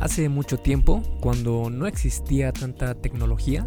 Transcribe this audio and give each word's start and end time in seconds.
Hace 0.00 0.30
mucho 0.30 0.56
tiempo, 0.56 1.02
cuando 1.20 1.68
no 1.68 1.86
existía 1.86 2.54
tanta 2.54 2.94
tecnología, 2.94 3.66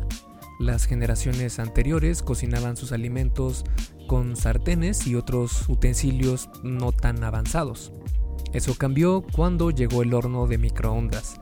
las 0.59 0.88
generaciones 0.88 1.59
anteriores 1.59 2.23
cocinaban 2.23 2.75
sus 2.75 2.91
alimentos 2.91 3.63
con 4.07 4.36
sartenes 4.36 5.05
y 5.05 5.14
otros 5.14 5.70
utensilios 5.70 6.50
no 6.64 6.91
tan 6.91 7.23
avanzados. 7.23 7.93
Eso 8.52 8.73
cambió 8.73 9.23
cuando 9.32 9.70
llegó 9.70 10.02
el 10.02 10.16
horno 10.16 10.48
de 10.48 10.57
microondas. 10.57 11.39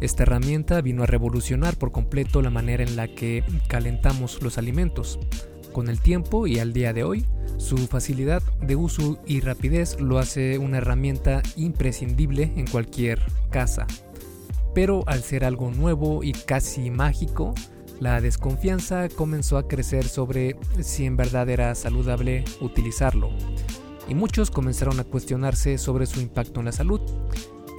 Esta 0.00 0.22
herramienta 0.22 0.80
vino 0.80 1.02
a 1.02 1.06
revolucionar 1.06 1.76
por 1.76 1.92
completo 1.92 2.40
la 2.40 2.48
manera 2.48 2.82
en 2.82 2.96
la 2.96 3.08
que 3.08 3.44
calentamos 3.68 4.40
los 4.40 4.56
alimentos. 4.56 5.18
Con 5.72 5.90
el 5.90 6.00
tiempo 6.00 6.46
y 6.46 6.60
al 6.60 6.72
día 6.72 6.94
de 6.94 7.04
hoy, 7.04 7.26
su 7.58 7.76
facilidad 7.76 8.42
de 8.62 8.74
uso 8.74 9.20
y 9.26 9.40
rapidez 9.40 10.00
lo 10.00 10.18
hace 10.18 10.56
una 10.56 10.78
herramienta 10.78 11.42
imprescindible 11.56 12.54
en 12.56 12.66
cualquier 12.66 13.20
casa. 13.50 13.86
Pero 14.74 15.02
al 15.06 15.22
ser 15.22 15.44
algo 15.44 15.70
nuevo 15.70 16.22
y 16.22 16.32
casi 16.32 16.90
mágico, 16.90 17.54
la 18.00 18.20
desconfianza 18.20 19.08
comenzó 19.08 19.58
a 19.58 19.68
crecer 19.68 20.06
sobre 20.06 20.56
si 20.80 21.04
en 21.04 21.16
verdad 21.16 21.48
era 21.48 21.74
saludable 21.74 22.44
utilizarlo. 22.60 23.30
Y 24.08 24.14
muchos 24.14 24.50
comenzaron 24.50 24.98
a 25.00 25.04
cuestionarse 25.04 25.78
sobre 25.78 26.06
su 26.06 26.20
impacto 26.20 26.60
en 26.60 26.66
la 26.66 26.72
salud. 26.72 27.00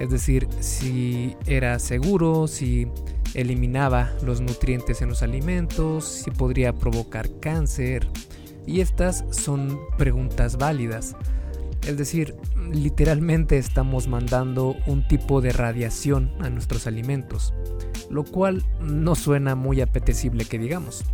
Es 0.00 0.10
decir, 0.10 0.48
si 0.60 1.36
era 1.46 1.78
seguro, 1.78 2.46
si 2.46 2.88
eliminaba 3.34 4.12
los 4.22 4.40
nutrientes 4.40 5.02
en 5.02 5.08
los 5.08 5.22
alimentos, 5.22 6.04
si 6.04 6.30
podría 6.30 6.72
provocar 6.72 7.28
cáncer. 7.40 8.08
Y 8.66 8.80
estas 8.80 9.24
son 9.30 9.80
preguntas 9.98 10.56
válidas. 10.56 11.16
Es 11.86 11.96
decir, 11.96 12.36
literalmente 12.70 13.58
estamos 13.58 14.06
mandando 14.06 14.76
un 14.86 15.06
tipo 15.08 15.40
de 15.40 15.52
radiación 15.52 16.32
a 16.40 16.48
nuestros 16.48 16.86
alimentos, 16.86 17.54
lo 18.08 18.24
cual 18.24 18.64
no 18.80 19.14
suena 19.14 19.56
muy 19.56 19.80
apetecible 19.80 20.44
que 20.44 20.58
digamos. 20.58 21.04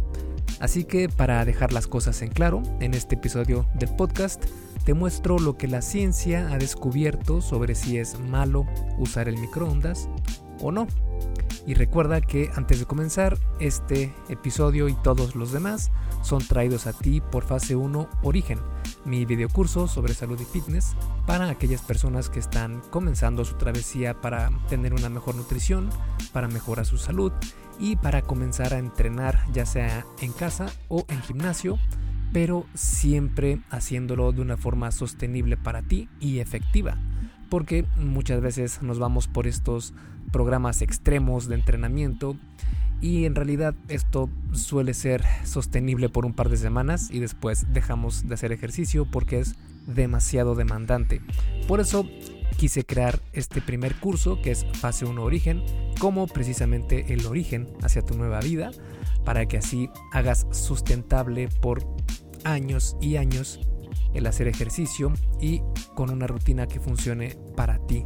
Así 0.60 0.84
que 0.84 1.08
para 1.08 1.44
dejar 1.44 1.72
las 1.72 1.86
cosas 1.86 2.20
en 2.20 2.30
claro, 2.30 2.62
en 2.80 2.94
este 2.94 3.14
episodio 3.14 3.66
del 3.74 3.94
podcast 3.94 4.44
te 4.84 4.92
muestro 4.92 5.38
lo 5.38 5.56
que 5.56 5.68
la 5.68 5.82
ciencia 5.82 6.48
ha 6.50 6.58
descubierto 6.58 7.40
sobre 7.40 7.74
si 7.74 7.98
es 7.98 8.18
malo 8.18 8.66
usar 8.98 9.28
el 9.28 9.38
microondas 9.38 10.08
o 10.60 10.72
no. 10.72 10.86
Y 11.66 11.74
recuerda 11.74 12.20
que 12.20 12.50
antes 12.56 12.80
de 12.80 12.86
comenzar, 12.86 13.38
este 13.60 14.14
episodio 14.28 14.88
y 14.88 14.94
todos 15.02 15.36
los 15.36 15.52
demás 15.52 15.90
son 16.22 16.46
traídos 16.46 16.86
a 16.86 16.92
ti 16.92 17.20
por 17.20 17.44
Fase 17.44 17.76
1 17.76 18.08
Origen, 18.22 18.58
mi 19.08 19.24
videocurso 19.24 19.88
sobre 19.88 20.14
salud 20.14 20.38
y 20.40 20.44
fitness 20.44 20.94
para 21.26 21.48
aquellas 21.48 21.82
personas 21.82 22.28
que 22.28 22.38
están 22.38 22.80
comenzando 22.90 23.44
su 23.44 23.56
travesía 23.56 24.20
para 24.20 24.50
tener 24.68 24.94
una 24.94 25.08
mejor 25.08 25.34
nutrición, 25.34 25.90
para 26.32 26.48
mejorar 26.48 26.86
su 26.86 26.98
salud 26.98 27.32
y 27.80 27.96
para 27.96 28.22
comenzar 28.22 28.74
a 28.74 28.78
entrenar 28.78 29.40
ya 29.52 29.66
sea 29.66 30.04
en 30.20 30.32
casa 30.32 30.66
o 30.88 31.04
en 31.08 31.22
gimnasio, 31.22 31.78
pero 32.32 32.66
siempre 32.74 33.60
haciéndolo 33.70 34.32
de 34.32 34.42
una 34.42 34.56
forma 34.56 34.90
sostenible 34.90 35.56
para 35.56 35.82
ti 35.82 36.08
y 36.20 36.38
efectiva 36.38 36.98
porque 37.48 37.84
muchas 37.96 38.40
veces 38.40 38.82
nos 38.82 38.98
vamos 38.98 39.26
por 39.26 39.46
estos 39.46 39.94
programas 40.30 40.82
extremos 40.82 41.48
de 41.48 41.54
entrenamiento 41.54 42.36
y 43.00 43.24
en 43.24 43.34
realidad 43.34 43.74
esto 43.88 44.28
suele 44.52 44.94
ser 44.94 45.24
sostenible 45.44 46.08
por 46.08 46.26
un 46.26 46.34
par 46.34 46.48
de 46.48 46.56
semanas 46.56 47.08
y 47.10 47.20
después 47.20 47.72
dejamos 47.72 48.28
de 48.28 48.34
hacer 48.34 48.52
ejercicio 48.52 49.06
porque 49.10 49.40
es 49.40 49.54
demasiado 49.86 50.54
demandante. 50.54 51.20
Por 51.66 51.80
eso 51.80 52.06
quise 52.56 52.84
crear 52.84 53.20
este 53.32 53.60
primer 53.60 53.94
curso 53.96 54.40
que 54.42 54.50
es 54.50 54.66
Fase 54.74 55.04
1 55.04 55.22
Origen, 55.22 55.62
como 56.00 56.26
precisamente 56.26 57.12
el 57.12 57.24
origen 57.26 57.68
hacia 57.82 58.02
tu 58.02 58.14
nueva 58.14 58.40
vida, 58.40 58.70
para 59.24 59.46
que 59.46 59.58
así 59.58 59.90
hagas 60.12 60.46
sustentable 60.50 61.48
por 61.60 61.86
años 62.44 62.96
y 63.00 63.16
años 63.16 63.60
el 64.14 64.26
hacer 64.26 64.48
ejercicio 64.48 65.12
y 65.40 65.60
con 65.94 66.10
una 66.10 66.26
rutina 66.26 66.66
que 66.66 66.80
funcione 66.80 67.36
para 67.56 67.78
ti. 67.86 68.04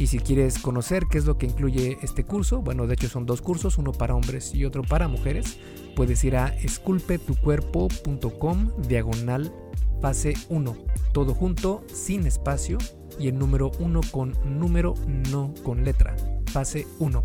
Y 0.00 0.06
si 0.06 0.18
quieres 0.18 0.58
conocer 0.58 1.04
qué 1.10 1.18
es 1.18 1.26
lo 1.26 1.36
que 1.36 1.44
incluye 1.44 1.98
este 2.00 2.24
curso, 2.24 2.62
bueno, 2.62 2.86
de 2.86 2.94
hecho 2.94 3.10
son 3.10 3.26
dos 3.26 3.42
cursos, 3.42 3.76
uno 3.76 3.92
para 3.92 4.14
hombres 4.14 4.54
y 4.54 4.64
otro 4.64 4.82
para 4.82 5.08
mujeres, 5.08 5.58
puedes 5.94 6.24
ir 6.24 6.38
a 6.38 6.46
esculpetucuerpo.com 6.46 8.70
diagonal 8.88 9.52
fase 10.00 10.32
1, 10.48 10.74
todo 11.12 11.34
junto, 11.34 11.84
sin 11.92 12.26
espacio 12.26 12.78
y 13.18 13.28
el 13.28 13.38
número 13.38 13.72
1 13.78 14.00
con 14.10 14.32
número, 14.46 14.94
no 15.30 15.52
con 15.62 15.84
letra, 15.84 16.16
fase 16.46 16.86
1. 16.98 17.22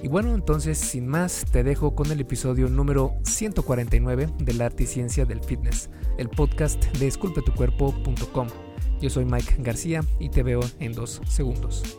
Y 0.00 0.06
bueno, 0.06 0.36
entonces 0.36 0.78
sin 0.78 1.08
más 1.08 1.44
te 1.50 1.64
dejo 1.64 1.96
con 1.96 2.12
el 2.12 2.20
episodio 2.20 2.68
número 2.68 3.14
149 3.24 4.28
del 4.38 4.62
arte 4.62 4.84
y 4.84 4.86
ciencia 4.86 5.24
del 5.24 5.42
fitness, 5.42 5.90
el 6.18 6.28
podcast 6.28 6.84
de 6.98 7.08
esculpetucuerpo.com. 7.08 8.46
Yo 9.00 9.08
soy 9.08 9.24
Mike 9.24 9.56
García 9.60 10.04
y 10.18 10.28
te 10.28 10.42
veo 10.42 10.60
en 10.78 10.92
dos 10.92 11.22
segundos. 11.26 11.98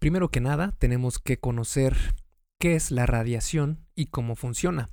Primero 0.00 0.28
que 0.28 0.40
nada, 0.40 0.72
tenemos 0.78 1.20
que 1.20 1.38
conocer 1.38 1.96
qué 2.58 2.74
es 2.74 2.90
la 2.90 3.06
radiación 3.06 3.86
y 3.94 4.06
cómo 4.06 4.34
funciona. 4.34 4.90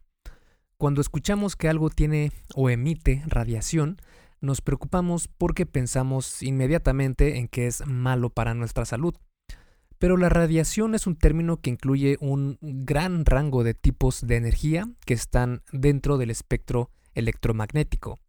Cuando 0.78 1.02
escuchamos 1.02 1.56
que 1.56 1.70
algo 1.70 1.90
tiene 1.90 2.32
o 2.54 2.70
emite 2.70 3.24
radiación, 3.26 3.98
nos 4.42 4.62
preocupamos 4.62 5.28
porque 5.28 5.66
pensamos 5.66 6.44
inmediatamente 6.44 7.38
en 7.40 7.48
que 7.48 7.66
es 7.66 7.84
malo 7.88 8.30
para 8.30 8.54
nuestra 8.54 8.86
salud. 8.86 9.16
Pero 9.98 10.18
la 10.18 10.30
radiación 10.30 10.94
es 10.94 11.08
un 11.08 11.16
término 11.16 11.58
que 11.58 11.72
incluye 11.72 12.18
un 12.20 12.60
gran 12.62 13.26
rango 13.26 13.64
de 13.64 13.74
tipos 13.74 14.22
de 14.28 14.36
energía 14.36 14.88
que 15.06 15.16
están 15.16 15.64
dentro 15.72 16.18
del 16.18 16.30
espectro 16.30 16.92
electromagnético. 17.16 18.20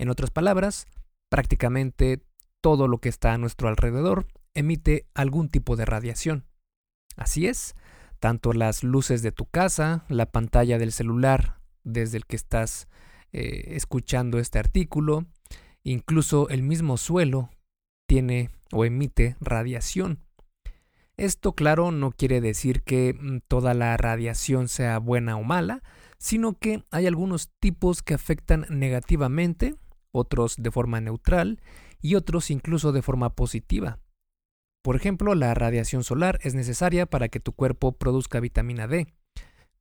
En 0.00 0.08
otras 0.08 0.30
palabras, 0.30 0.86
prácticamente 1.28 2.22
todo 2.62 2.88
lo 2.88 3.02
que 3.02 3.10
está 3.10 3.34
a 3.34 3.38
nuestro 3.38 3.68
alrededor 3.68 4.26
emite 4.54 5.06
algún 5.12 5.50
tipo 5.50 5.76
de 5.76 5.84
radiación. 5.84 6.46
Así 7.16 7.46
es, 7.46 7.74
tanto 8.18 8.54
las 8.54 8.82
luces 8.82 9.20
de 9.20 9.30
tu 9.30 9.44
casa, 9.44 10.06
la 10.08 10.24
pantalla 10.24 10.78
del 10.78 10.92
celular 10.92 11.60
desde 11.84 12.16
el 12.16 12.24
que 12.24 12.36
estás 12.36 12.88
eh, 13.32 13.74
escuchando 13.76 14.38
este 14.38 14.58
artículo, 14.58 15.26
incluso 15.82 16.48
el 16.48 16.62
mismo 16.62 16.96
suelo 16.96 17.50
tiene 18.06 18.48
o 18.72 18.86
emite 18.86 19.36
radiación. 19.38 20.24
Esto, 21.18 21.52
claro, 21.52 21.90
no 21.90 22.12
quiere 22.12 22.40
decir 22.40 22.84
que 22.84 23.12
mm, 23.20 23.40
toda 23.48 23.74
la 23.74 23.94
radiación 23.98 24.68
sea 24.68 24.98
buena 24.98 25.36
o 25.36 25.42
mala, 25.42 25.82
sino 26.16 26.54
que 26.58 26.84
hay 26.90 27.06
algunos 27.06 27.50
tipos 27.60 28.00
que 28.02 28.14
afectan 28.14 28.64
negativamente, 28.70 29.74
otros 30.12 30.56
de 30.58 30.70
forma 30.70 31.00
neutral 31.00 31.60
y 32.00 32.14
otros 32.14 32.50
incluso 32.50 32.92
de 32.92 33.02
forma 33.02 33.34
positiva. 33.34 33.98
Por 34.82 34.96
ejemplo, 34.96 35.34
la 35.34 35.52
radiación 35.54 36.04
solar 36.04 36.38
es 36.42 36.54
necesaria 36.54 37.06
para 37.06 37.28
que 37.28 37.40
tu 37.40 37.52
cuerpo 37.52 37.92
produzca 37.92 38.40
vitamina 38.40 38.86
D. 38.86 39.12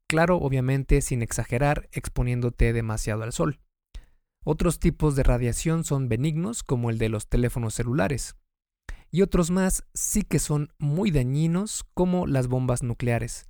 Claro, 0.07 0.37
obviamente 0.37 1.01
sin 1.01 1.21
exagerar 1.21 1.87
exponiéndote 1.91 2.73
demasiado 2.73 3.23
al 3.23 3.31
sol. 3.31 3.59
Otros 4.43 4.79
tipos 4.79 5.15
de 5.15 5.23
radiación 5.23 5.83
son 5.83 6.09
benignos 6.09 6.63
como 6.63 6.89
el 6.89 6.97
de 6.97 7.09
los 7.09 7.27
teléfonos 7.27 7.75
celulares 7.75 8.35
y 9.11 9.21
otros 9.21 9.51
más 9.51 9.85
sí 9.93 10.23
que 10.23 10.39
son 10.39 10.71
muy 10.77 11.11
dañinos 11.11 11.83
como 11.93 12.27
las 12.27 12.47
bombas 12.47 12.83
nucleares. 12.83 13.48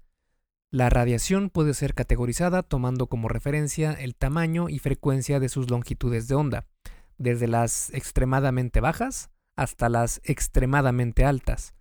La 0.71 0.91
radiación 0.91 1.49
puede 1.49 1.73
ser 1.73 1.95
categorizada 1.95 2.61
tomando 2.61 3.07
como 3.07 3.27
referencia 3.27 3.91
el 3.91 4.15
tamaño 4.15 4.69
y 4.69 4.77
frecuencia 4.77 5.39
de 5.39 5.49
sus 5.49 5.71
longitudes 5.71 6.27
de 6.27 6.35
onda, 6.35 6.67
desde 7.17 7.47
las 7.47 7.91
extremadamente 7.91 8.79
bajas 8.79 9.31
hasta 9.55 9.89
las 9.89 10.21
extremadamente 10.23 11.25
altas. 11.25 11.73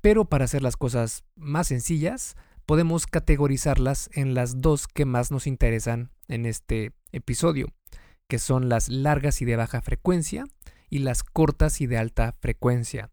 Pero 0.00 0.26
para 0.26 0.44
hacer 0.44 0.62
las 0.62 0.76
cosas 0.76 1.24
más 1.34 1.66
sencillas, 1.66 2.36
podemos 2.66 3.08
categorizarlas 3.08 4.08
en 4.12 4.34
las 4.34 4.60
dos 4.60 4.86
que 4.86 5.04
más 5.04 5.32
nos 5.32 5.48
interesan 5.48 6.12
en 6.28 6.46
este 6.46 6.92
episodio, 7.10 7.66
que 8.28 8.38
son 8.38 8.68
las 8.68 8.88
largas 8.88 9.42
y 9.42 9.44
de 9.44 9.56
baja 9.56 9.82
frecuencia 9.82 10.44
y 10.88 11.00
las 11.00 11.24
cortas 11.24 11.80
y 11.80 11.88
de 11.88 11.98
alta 11.98 12.36
frecuencia. 12.38 13.10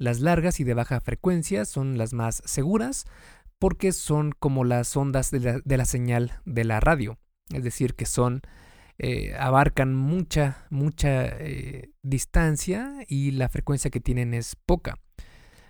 Las 0.00 0.20
largas 0.20 0.60
y 0.60 0.64
de 0.64 0.74
baja 0.74 1.00
frecuencia 1.00 1.64
son 1.64 1.98
las 1.98 2.12
más 2.12 2.42
seguras 2.44 3.04
porque 3.58 3.92
son 3.92 4.32
como 4.32 4.64
las 4.64 4.96
ondas 4.96 5.30
de 5.30 5.62
la, 5.64 5.84
señal 5.84 6.40
de 6.44 6.64
la 6.64 6.80
radio, 6.80 7.18
es 7.52 7.64
decir, 7.64 7.94
que 7.94 8.06
son 8.06 8.42
eh, 8.98 9.34
abarcan 9.38 9.94
mucha, 9.94 10.66
mucha 10.70 11.26
eh, 11.26 11.90
distancia 12.02 13.04
y 13.08 13.30
la 13.32 13.48
frecuencia 13.48 13.90
que 13.90 14.00
tienen 14.00 14.34
es 14.34 14.56
poca. 14.56 14.98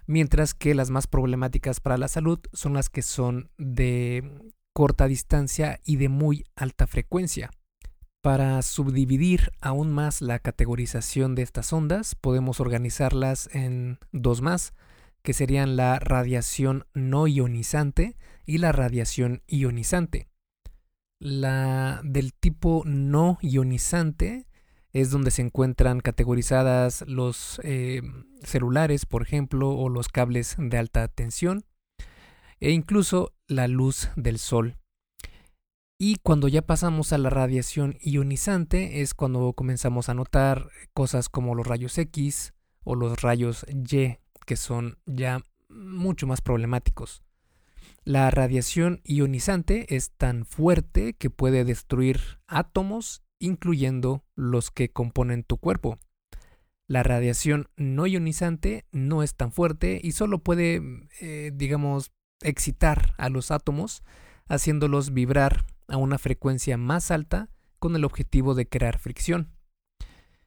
Mientras 0.06 0.54
que 0.54 0.74
las 0.74 0.88
más 0.90 1.06
problemáticas 1.06 1.80
para 1.80 1.98
la 1.98 2.08
salud 2.08 2.40
son 2.54 2.72
las 2.72 2.88
que 2.88 3.02
son 3.02 3.50
de 3.58 4.52
corta 4.72 5.06
distancia 5.06 5.80
y 5.84 5.96
de 5.96 6.08
muy 6.08 6.44
alta 6.56 6.86
frecuencia. 6.86 7.50
Para 8.22 8.62
subdividir 8.62 9.50
aún 9.60 9.92
más 9.92 10.22
la 10.22 10.38
categorización 10.38 11.34
de 11.34 11.42
estas 11.42 11.72
ondas, 11.72 12.14
podemos 12.14 12.60
organizarlas 12.60 13.48
en 13.52 13.98
dos 14.12 14.40
más, 14.40 14.72
que 15.22 15.32
serían 15.32 15.76
la 15.76 15.98
radiación 15.98 16.86
no 16.94 17.26
ionizante 17.26 18.16
y 18.44 18.58
la 18.58 18.72
radiación 18.72 19.42
ionizante. 19.46 20.28
La 21.20 22.00
del 22.04 22.32
tipo 22.32 22.82
no 22.86 23.38
ionizante 23.40 24.46
es 24.92 25.10
donde 25.10 25.30
se 25.30 25.42
encuentran 25.42 26.00
categorizadas 26.00 27.04
los 27.06 27.60
eh, 27.64 28.02
celulares, 28.42 29.06
por 29.06 29.22
ejemplo, 29.22 29.70
o 29.70 29.88
los 29.88 30.08
cables 30.08 30.56
de 30.58 30.78
alta 30.78 31.08
tensión, 31.08 31.64
e 32.60 32.70
incluso 32.70 33.34
la 33.46 33.68
luz 33.68 34.10
del 34.16 34.38
sol. 34.38 34.76
Y 36.00 36.16
cuando 36.22 36.46
ya 36.46 36.62
pasamos 36.62 37.12
a 37.12 37.18
la 37.18 37.28
radiación 37.28 37.96
ionizante 38.00 39.00
es 39.02 39.14
cuando 39.14 39.52
comenzamos 39.52 40.08
a 40.08 40.14
notar 40.14 40.68
cosas 40.94 41.28
como 41.28 41.56
los 41.56 41.66
rayos 41.66 41.98
X 41.98 42.54
o 42.84 42.94
los 42.94 43.20
rayos 43.20 43.66
Y, 43.68 44.18
que 44.48 44.56
son 44.56 44.96
ya 45.04 45.42
mucho 45.68 46.26
más 46.26 46.40
problemáticos. 46.40 47.22
La 48.04 48.30
radiación 48.30 49.02
ionizante 49.04 49.94
es 49.94 50.12
tan 50.12 50.46
fuerte 50.46 51.12
que 51.12 51.28
puede 51.28 51.66
destruir 51.66 52.40
átomos, 52.46 53.22
incluyendo 53.38 54.24
los 54.36 54.70
que 54.70 54.90
componen 54.90 55.44
tu 55.44 55.58
cuerpo. 55.58 55.98
La 56.86 57.02
radiación 57.02 57.68
no 57.76 58.06
ionizante 58.06 58.86
no 58.90 59.22
es 59.22 59.34
tan 59.34 59.52
fuerte 59.52 60.00
y 60.02 60.12
solo 60.12 60.38
puede, 60.38 60.80
eh, 61.20 61.50
digamos, 61.54 62.10
excitar 62.40 63.12
a 63.18 63.28
los 63.28 63.50
átomos, 63.50 64.02
haciéndolos 64.46 65.12
vibrar 65.12 65.66
a 65.88 65.98
una 65.98 66.16
frecuencia 66.16 66.78
más 66.78 67.10
alta 67.10 67.50
con 67.78 67.94
el 67.96 68.06
objetivo 68.06 68.54
de 68.54 68.66
crear 68.66 68.98
fricción. 68.98 69.52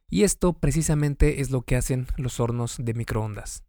Y 0.10 0.24
esto 0.24 0.54
precisamente 0.54 1.40
es 1.42 1.52
lo 1.52 1.62
que 1.62 1.76
hacen 1.76 2.08
los 2.18 2.40
hornos 2.40 2.78
de 2.80 2.96
microondas. 2.96 3.64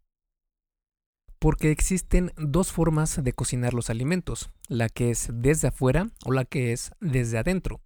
Porque 1.43 1.71
existen 1.71 2.31
dos 2.37 2.71
formas 2.71 3.21
de 3.21 3.33
cocinar 3.33 3.73
los 3.73 3.89
alimentos, 3.89 4.49
la 4.69 4.87
que 4.87 5.11
es 5.11 5.27
desde 5.29 5.67
afuera 5.67 6.07
o 6.23 6.31
la 6.31 6.45
que 6.45 6.71
es 6.71 6.93
desde 7.01 7.37
adentro. 7.37 7.81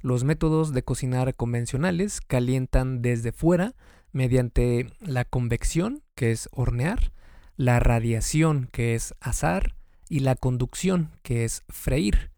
Los 0.00 0.22
métodos 0.22 0.72
de 0.72 0.84
cocinar 0.84 1.34
convencionales 1.34 2.20
calientan 2.20 3.02
desde 3.02 3.32
fuera 3.32 3.74
mediante 4.12 4.86
la 5.00 5.24
convección, 5.24 6.04
que 6.14 6.30
es 6.30 6.48
hornear, 6.52 7.10
la 7.56 7.80
radiación, 7.80 8.68
que 8.70 8.94
es 8.94 9.12
asar, 9.18 9.74
y 10.08 10.20
la 10.20 10.36
conducción, 10.36 11.10
que 11.24 11.44
es 11.44 11.64
freír. 11.68 12.30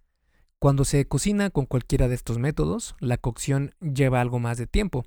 Cuando 0.58 0.86
se 0.86 1.06
cocina 1.06 1.50
con 1.50 1.66
cualquiera 1.66 2.08
de 2.08 2.14
estos 2.14 2.38
métodos, 2.38 2.96
la 2.98 3.18
cocción 3.18 3.74
lleva 3.80 4.22
algo 4.22 4.38
más 4.38 4.56
de 4.56 4.66
tiempo. 4.66 5.04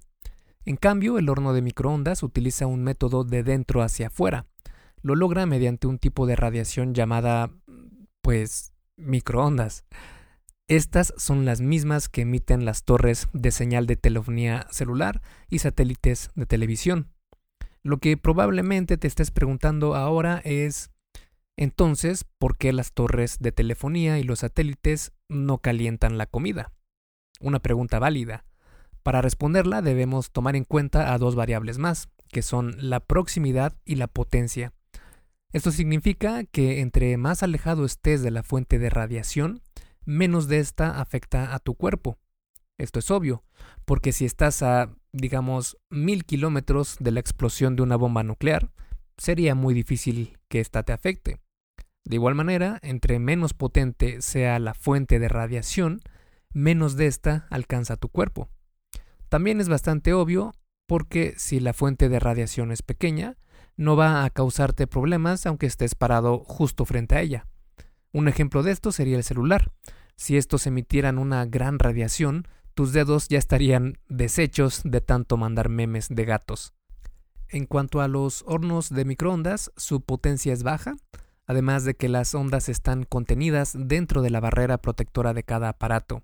En 0.63 0.75
cambio, 0.75 1.17
el 1.17 1.27
horno 1.27 1.53
de 1.53 1.63
microondas 1.63 2.21
utiliza 2.21 2.67
un 2.67 2.83
método 2.83 3.23
de 3.23 3.41
dentro 3.41 3.81
hacia 3.81 4.07
afuera. 4.07 4.45
Lo 5.06 5.13
logra 5.13 5.46
mediante 5.46 5.86
un 5.86 6.00
tipo 6.00 6.25
de 6.25 6.36
radiación 6.36 6.96
llamada, 6.96 7.52
pues, 8.24 8.74
microondas. 8.98 9.86
Estas 10.68 11.13
son 11.16 11.46
las 11.46 11.62
mismas 11.62 12.10
que 12.10 12.22
emiten 12.22 12.66
las 12.66 12.86
torres 12.86 13.28
de 13.31 13.52
señal 13.52 13.86
de 13.86 13.98
telefonía 13.98 14.66
celular 14.72 15.22
y 15.48 15.60
satélites 15.60 16.31
de 16.34 16.48
televisión. 16.48 17.12
Lo 17.84 18.00
que 18.00 18.18
probablemente 18.18 18.98
te 18.98 19.06
estés 19.06 19.30
preguntando 19.30 19.94
ahora 19.94 20.42
es 20.44 20.90
entonces, 21.56 22.25
¿por 22.40 22.58
qué 22.58 22.74
las 22.74 22.92
torres 22.92 23.38
de 23.38 23.51
telefonía 23.51 24.18
y 24.18 24.24
los 24.24 24.40
satélites 24.40 25.13
no 25.30 25.60
calientan 25.60 26.18
la 26.18 26.25
comida? 26.25 26.74
Una 27.40 27.60
pregunta 27.60 28.00
válida. 28.00 28.44
Para 29.04 29.22
responderla 29.22 29.84
debemos 29.84 30.31
tomar 30.31 30.56
en 30.56 30.63
cuenta 30.63 31.13
a 31.13 31.19
dos 31.19 31.36
variables 31.36 31.78
más, 31.78 32.10
que 32.30 32.42
son 32.42 32.75
la 32.80 33.01
proximidad 33.01 33.78
y 33.86 33.98
la 33.98 34.08
potencia. 34.08 34.74
Esto 35.56 35.72
significa 35.72 36.44
que 36.44 36.81
entre 36.81 37.16
más 37.16 37.42
alejado 37.42 37.86
estés 37.86 38.22
de 38.22 38.30
la 38.30 38.44
fuente 38.44 38.78
de 38.78 38.90
radiación, 38.90 39.62
menos 40.04 40.50
de 40.50 40.60
esta 40.60 41.00
afecta 41.00 41.56
a 41.56 41.60
tu 41.60 41.75
cuerpo. 41.75 42.19
Esto 42.78 43.00
es 43.00 43.10
obvio, 43.10 43.46
porque 43.86 44.12
si 44.12 44.25
estás 44.25 44.62
a, 44.63 44.94
digamos, 45.13 45.78
mil 45.90 46.25
kilómetros 46.25 46.98
de 47.00 47.12
la 47.12 47.22
explosión 47.22 47.78
de 47.78 47.84
una 47.84 47.96
bomba 47.96 48.22
nuclear, 48.22 48.69
sería 49.18 49.56
muy 49.56 49.74
difícil 49.74 50.38
que 50.50 50.60
ésta 50.60 50.84
te 50.84 50.92
afecte. 50.92 51.40
De 52.04 52.16
igual 52.18 52.36
manera, 52.36 52.78
entre 52.81 53.19
menos 53.19 53.54
potente 53.54 54.22
sea 54.22 54.60
la 54.60 54.74
fuente 54.74 55.19
de 55.19 55.30
radiación, 55.30 56.01
menos 56.51 56.98
de 56.98 57.08
esta 57.08 57.48
alcanza 57.50 57.96
tu 57.96 58.10
cuerpo. 58.10 58.50
También 59.30 59.62
es 59.62 59.69
bastante 59.69 60.12
obvio 60.12 60.51
porque 60.86 61.34
si 61.38 61.62
la 61.62 61.72
fuente 61.72 62.10
de 62.10 62.19
radiación 62.19 62.74
es 62.74 62.81
pequeña, 62.81 63.38
no 63.77 63.95
va 63.95 64.24
a 64.24 64.30
causarte 64.30 64.88
problemas 64.88 65.45
aunque 65.45 65.66
estés 65.66 65.95
parado 65.95 66.39
justo 66.39 66.86
frente 66.86 67.16
a 67.16 67.22
ella. 67.22 67.48
Un 68.12 68.27
ejemplo 68.27 68.63
de 68.63 68.72
esto 68.72 68.92
sería 68.92 69.18
el 69.18 69.24
celular. 69.24 69.72
Si 70.16 70.38
estos 70.38 70.68
emitieran 70.68 71.18
una 71.18 71.45
gran 71.45 71.80
radiación, 71.80 72.48
tus 72.74 72.94
dedos 72.94 73.27
ya 73.27 73.38
estarían 73.38 73.98
deshechos 74.07 74.81
de 74.83 75.01
tanto 75.01 75.38
mandar 75.38 75.69
memes 75.69 76.07
de 76.10 76.25
gatos. 76.25 76.74
En 77.50 77.66
cuanto 77.66 78.01
a 78.01 78.07
los 78.07 78.44
hornos 78.48 78.89
de 78.89 79.06
microondas, 79.06 79.72
su 79.75 80.01
potencia 80.01 80.54
es 80.54 80.63
baja, 80.63 80.95
además 81.45 81.83
de 81.83 81.95
que 81.95 82.10
las 82.10 82.33
ondas 82.33 82.69
están 82.69 83.04
contenidas 83.04 83.74
dentro 83.77 84.22
de 84.22 84.30
la 84.30 84.39
barrera 84.39 84.77
protectora 84.77 85.33
de 85.33 85.44
cada 85.44 85.69
aparato. 85.69 86.24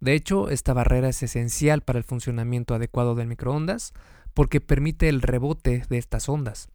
De 0.00 0.12
hecho, 0.12 0.50
esta 0.50 0.74
barrera 0.74 1.08
es 1.08 1.22
esencial 1.22 1.80
para 1.80 1.98
el 1.98 2.04
funcionamiento 2.04 2.74
adecuado 2.74 3.14
del 3.14 3.26
microondas 3.26 3.92
porque 4.34 4.60
permite 4.60 5.08
el 5.08 5.22
rebote 5.22 5.84
de 5.88 5.98
estas 5.98 6.28
ondas. 6.28 6.68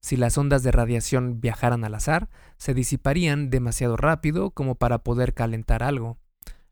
Si 0.00 0.16
las 0.16 0.38
ondas 0.38 0.62
de 0.62 0.72
radiación 0.72 1.40
viajaran 1.40 1.84
al 1.84 1.94
azar, 1.94 2.30
se 2.56 2.74
disiparían 2.74 3.50
demasiado 3.50 3.96
rápido 3.96 4.50
como 4.50 4.74
para 4.74 4.98
poder 4.98 5.34
calentar 5.34 5.82
algo. 5.82 6.18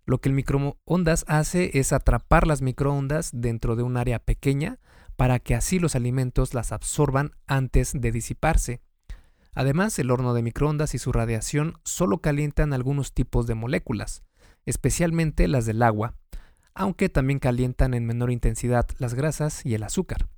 Lo 0.06 0.20
que 0.20 0.30
el 0.30 0.34
microondas 0.34 1.26
hace 1.28 1.78
es 1.78 1.92
atrapar 1.92 2.46
las 2.46 2.62
microondas 2.62 3.30
dentro 3.34 3.76
de 3.76 3.82
un 3.82 3.98
área 3.98 4.18
pequeña 4.18 4.78
para 5.16 5.38
que 5.38 5.54
así 5.54 5.78
los 5.78 5.94
alimentos 5.94 6.54
las 6.54 6.72
absorban 6.72 7.32
antes 7.46 7.92
de 7.92 8.10
disiparse. 8.10 8.80
Además, 9.52 9.98
el 9.98 10.10
horno 10.10 10.32
de 10.32 10.42
microondas 10.42 10.94
y 10.94 10.98
su 10.98 11.12
radiación 11.12 11.74
solo 11.84 12.22
calientan 12.22 12.72
algunos 12.72 13.12
tipos 13.12 13.46
de 13.46 13.54
moléculas, 13.54 14.22
especialmente 14.64 15.48
las 15.48 15.66
del 15.66 15.82
agua, 15.82 16.14
aunque 16.74 17.08
también 17.08 17.40
calientan 17.40 17.92
en 17.92 18.06
menor 18.06 18.30
intensidad 18.30 18.86
las 18.98 19.14
grasas 19.14 19.66
y 19.66 19.74
el 19.74 19.82
azúcar. 19.82 20.28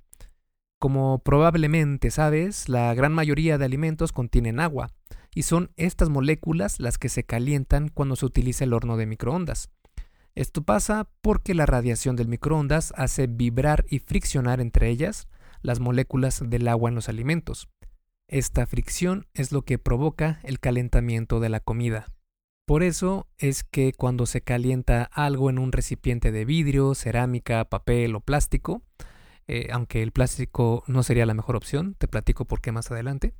Como 0.81 1.19
probablemente 1.19 2.09
sabes, 2.09 2.67
la 2.67 2.91
gran 2.95 3.13
mayoría 3.13 3.59
de 3.59 3.65
alimentos 3.65 4.11
contienen 4.11 4.59
agua, 4.59 4.89
y 5.35 5.43
son 5.43 5.69
estas 5.77 6.09
moléculas 6.09 6.79
las 6.79 6.97
que 6.97 7.07
se 7.07 7.23
calientan 7.23 7.89
cuando 7.89 8.15
se 8.15 8.25
utiliza 8.25 8.63
el 8.63 8.73
horno 8.73 8.97
de 8.97 9.05
microondas. 9.05 9.69
Esto 10.33 10.63
pasa 10.63 11.07
porque 11.21 11.53
la 11.53 11.67
radiación 11.67 12.15
del 12.15 12.29
microondas 12.29 12.95
hace 12.97 13.27
vibrar 13.27 13.85
y 13.89 13.99
friccionar 13.99 14.59
entre 14.59 14.89
ellas 14.89 15.27
las 15.61 15.79
moléculas 15.79 16.41
del 16.43 16.67
agua 16.67 16.89
en 16.89 16.95
los 16.95 17.09
alimentos. 17.09 17.69
Esta 18.27 18.65
fricción 18.65 19.27
es 19.35 19.51
lo 19.51 19.61
que 19.61 19.77
provoca 19.77 20.39
el 20.41 20.59
calentamiento 20.59 21.39
de 21.39 21.49
la 21.49 21.59
comida. 21.59 22.07
Por 22.65 22.81
eso 22.81 23.27
es 23.37 23.63
que 23.63 23.93
cuando 23.93 24.25
se 24.25 24.41
calienta 24.41 25.03
algo 25.03 25.51
en 25.51 25.59
un 25.59 25.73
recipiente 25.73 26.31
de 26.31 26.43
vidrio, 26.43 26.95
cerámica, 26.95 27.65
papel 27.65 28.15
o 28.15 28.21
plástico, 28.21 28.81
eh, 29.47 29.67
aunque 29.71 30.01
el 30.03 30.11
plástico 30.11 30.83
no 30.87 31.03
sería 31.03 31.25
la 31.25 31.33
mejor 31.33 31.55
opción, 31.55 31.95
te 31.95 32.07
platico 32.07 32.45
por 32.45 32.61
qué 32.61 32.71
más 32.71 32.91
adelante, 32.91 33.33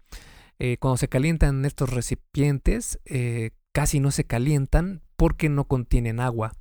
eh, 0.59 0.77
cuando 0.77 0.97
se 0.97 1.07
calientan 1.07 1.65
estos 1.65 1.89
recipientes 1.89 2.99
eh, 3.05 3.51
casi 3.71 3.99
no 3.99 4.11
se 4.11 4.25
calientan 4.25 5.01
porque 5.15 5.49
no 5.49 5.65
contienen 5.65 6.19
agua. 6.19 6.53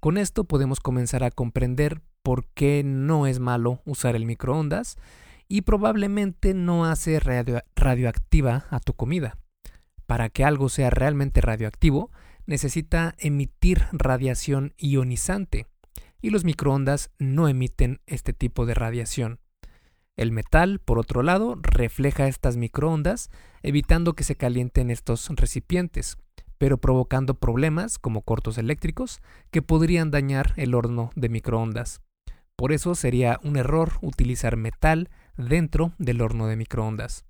Con 0.00 0.16
esto 0.16 0.44
podemos 0.44 0.80
comenzar 0.80 1.24
a 1.24 1.30
comprender 1.30 2.00
por 2.22 2.46
qué 2.54 2.82
no 2.84 3.26
es 3.26 3.40
malo 3.40 3.82
usar 3.84 4.16
el 4.16 4.26
microondas 4.26 4.96
y 5.48 5.62
probablemente 5.62 6.54
no 6.54 6.84
hace 6.84 7.20
radioactiva 7.20 8.66
a 8.70 8.80
tu 8.80 8.94
comida. 8.94 9.38
Para 10.06 10.28
que 10.28 10.44
algo 10.44 10.68
sea 10.68 10.90
realmente 10.90 11.40
radioactivo, 11.40 12.10
necesita 12.46 13.14
emitir 13.18 13.84
radiación 13.92 14.74
ionizante, 14.78 15.66
y 16.20 16.30
los 16.30 16.44
microondas 16.44 17.10
no 17.18 17.48
emiten 17.48 18.00
este 18.06 18.32
tipo 18.32 18.66
de 18.66 18.74
radiación. 18.74 19.40
El 20.16 20.32
metal, 20.32 20.80
por 20.80 20.98
otro 20.98 21.22
lado, 21.22 21.56
refleja 21.62 22.26
estas 22.26 22.56
microondas, 22.56 23.30
evitando 23.62 24.14
que 24.14 24.24
se 24.24 24.36
calienten 24.36 24.90
estos 24.90 25.28
recipientes, 25.30 26.18
pero 26.58 26.78
provocando 26.78 27.34
problemas 27.34 27.98
como 27.98 28.22
cortos 28.22 28.58
eléctricos 28.58 29.20
que 29.52 29.62
podrían 29.62 30.10
dañar 30.10 30.54
el 30.56 30.74
horno 30.74 31.10
de 31.14 31.28
microondas. 31.28 32.00
Por 32.56 32.72
eso 32.72 32.96
sería 32.96 33.38
un 33.44 33.56
error 33.56 33.92
utilizar 34.00 34.56
metal 34.56 35.08
dentro 35.36 35.92
del 35.98 36.20
horno 36.20 36.48
de 36.48 36.56
microondas. 36.56 37.24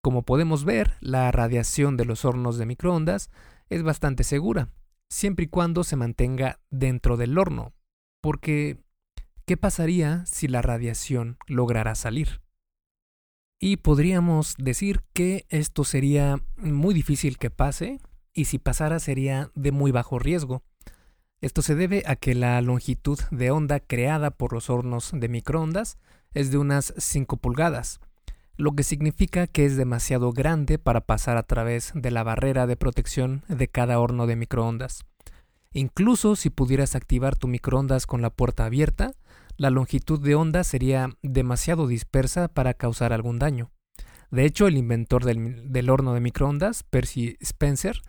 Como 0.00 0.22
podemos 0.22 0.64
ver, 0.64 0.94
la 1.00 1.32
radiación 1.32 1.96
de 1.96 2.04
los 2.04 2.24
hornos 2.24 2.56
de 2.56 2.66
microondas 2.66 3.30
es 3.68 3.82
bastante 3.82 4.22
segura, 4.22 4.68
siempre 5.10 5.46
y 5.46 5.48
cuando 5.48 5.82
se 5.82 5.96
mantenga 5.96 6.60
dentro 6.70 7.16
del 7.16 7.36
horno, 7.36 7.72
porque 8.26 8.82
¿qué 9.44 9.56
pasaría 9.56 10.26
si 10.26 10.48
la 10.48 10.60
radiación 10.60 11.38
lograra 11.46 11.94
salir? 11.94 12.40
Y 13.60 13.76
podríamos 13.76 14.56
decir 14.58 15.02
que 15.12 15.46
esto 15.48 15.84
sería 15.84 16.40
muy 16.56 16.92
difícil 16.92 17.38
que 17.38 17.50
pase 17.50 18.00
y 18.32 18.46
si 18.46 18.58
pasara 18.58 18.98
sería 18.98 19.52
de 19.54 19.70
muy 19.70 19.92
bajo 19.92 20.18
riesgo. 20.18 20.64
Esto 21.40 21.62
se 21.62 21.76
debe 21.76 22.02
a 22.04 22.16
que 22.16 22.34
la 22.34 22.60
longitud 22.62 23.20
de 23.30 23.52
onda 23.52 23.78
creada 23.78 24.32
por 24.32 24.52
los 24.52 24.70
hornos 24.70 25.12
de 25.14 25.28
microondas 25.28 25.96
es 26.34 26.50
de 26.50 26.58
unas 26.58 26.94
5 26.98 27.36
pulgadas, 27.36 28.00
lo 28.56 28.74
que 28.74 28.82
significa 28.82 29.46
que 29.46 29.66
es 29.66 29.76
demasiado 29.76 30.32
grande 30.32 30.80
para 30.80 31.02
pasar 31.02 31.36
a 31.36 31.44
través 31.44 31.92
de 31.94 32.10
la 32.10 32.24
barrera 32.24 32.66
de 32.66 32.74
protección 32.74 33.44
de 33.46 33.68
cada 33.68 34.00
horno 34.00 34.26
de 34.26 34.34
microondas. 34.34 35.04
Incluso 35.76 36.36
si 36.36 36.48
pudieras 36.48 36.94
activar 36.94 37.36
tu 37.36 37.48
microondas 37.48 38.06
con 38.06 38.22
la 38.22 38.30
puerta 38.30 38.64
abierta, 38.64 39.12
la 39.58 39.68
longitud 39.68 40.18
de 40.18 40.34
onda 40.34 40.64
sería 40.64 41.10
demasiado 41.20 41.86
dispersa 41.86 42.48
para 42.48 42.72
causar 42.72 43.12
algún 43.12 43.38
daño. 43.38 43.70
De 44.30 44.46
hecho, 44.46 44.68
el 44.68 44.78
inventor 44.78 45.26
del, 45.26 45.90
horno 45.90 46.14
de 46.14 46.20
microondas, 46.20 46.82
Percy 46.82 47.36
Spencer, 47.40 48.00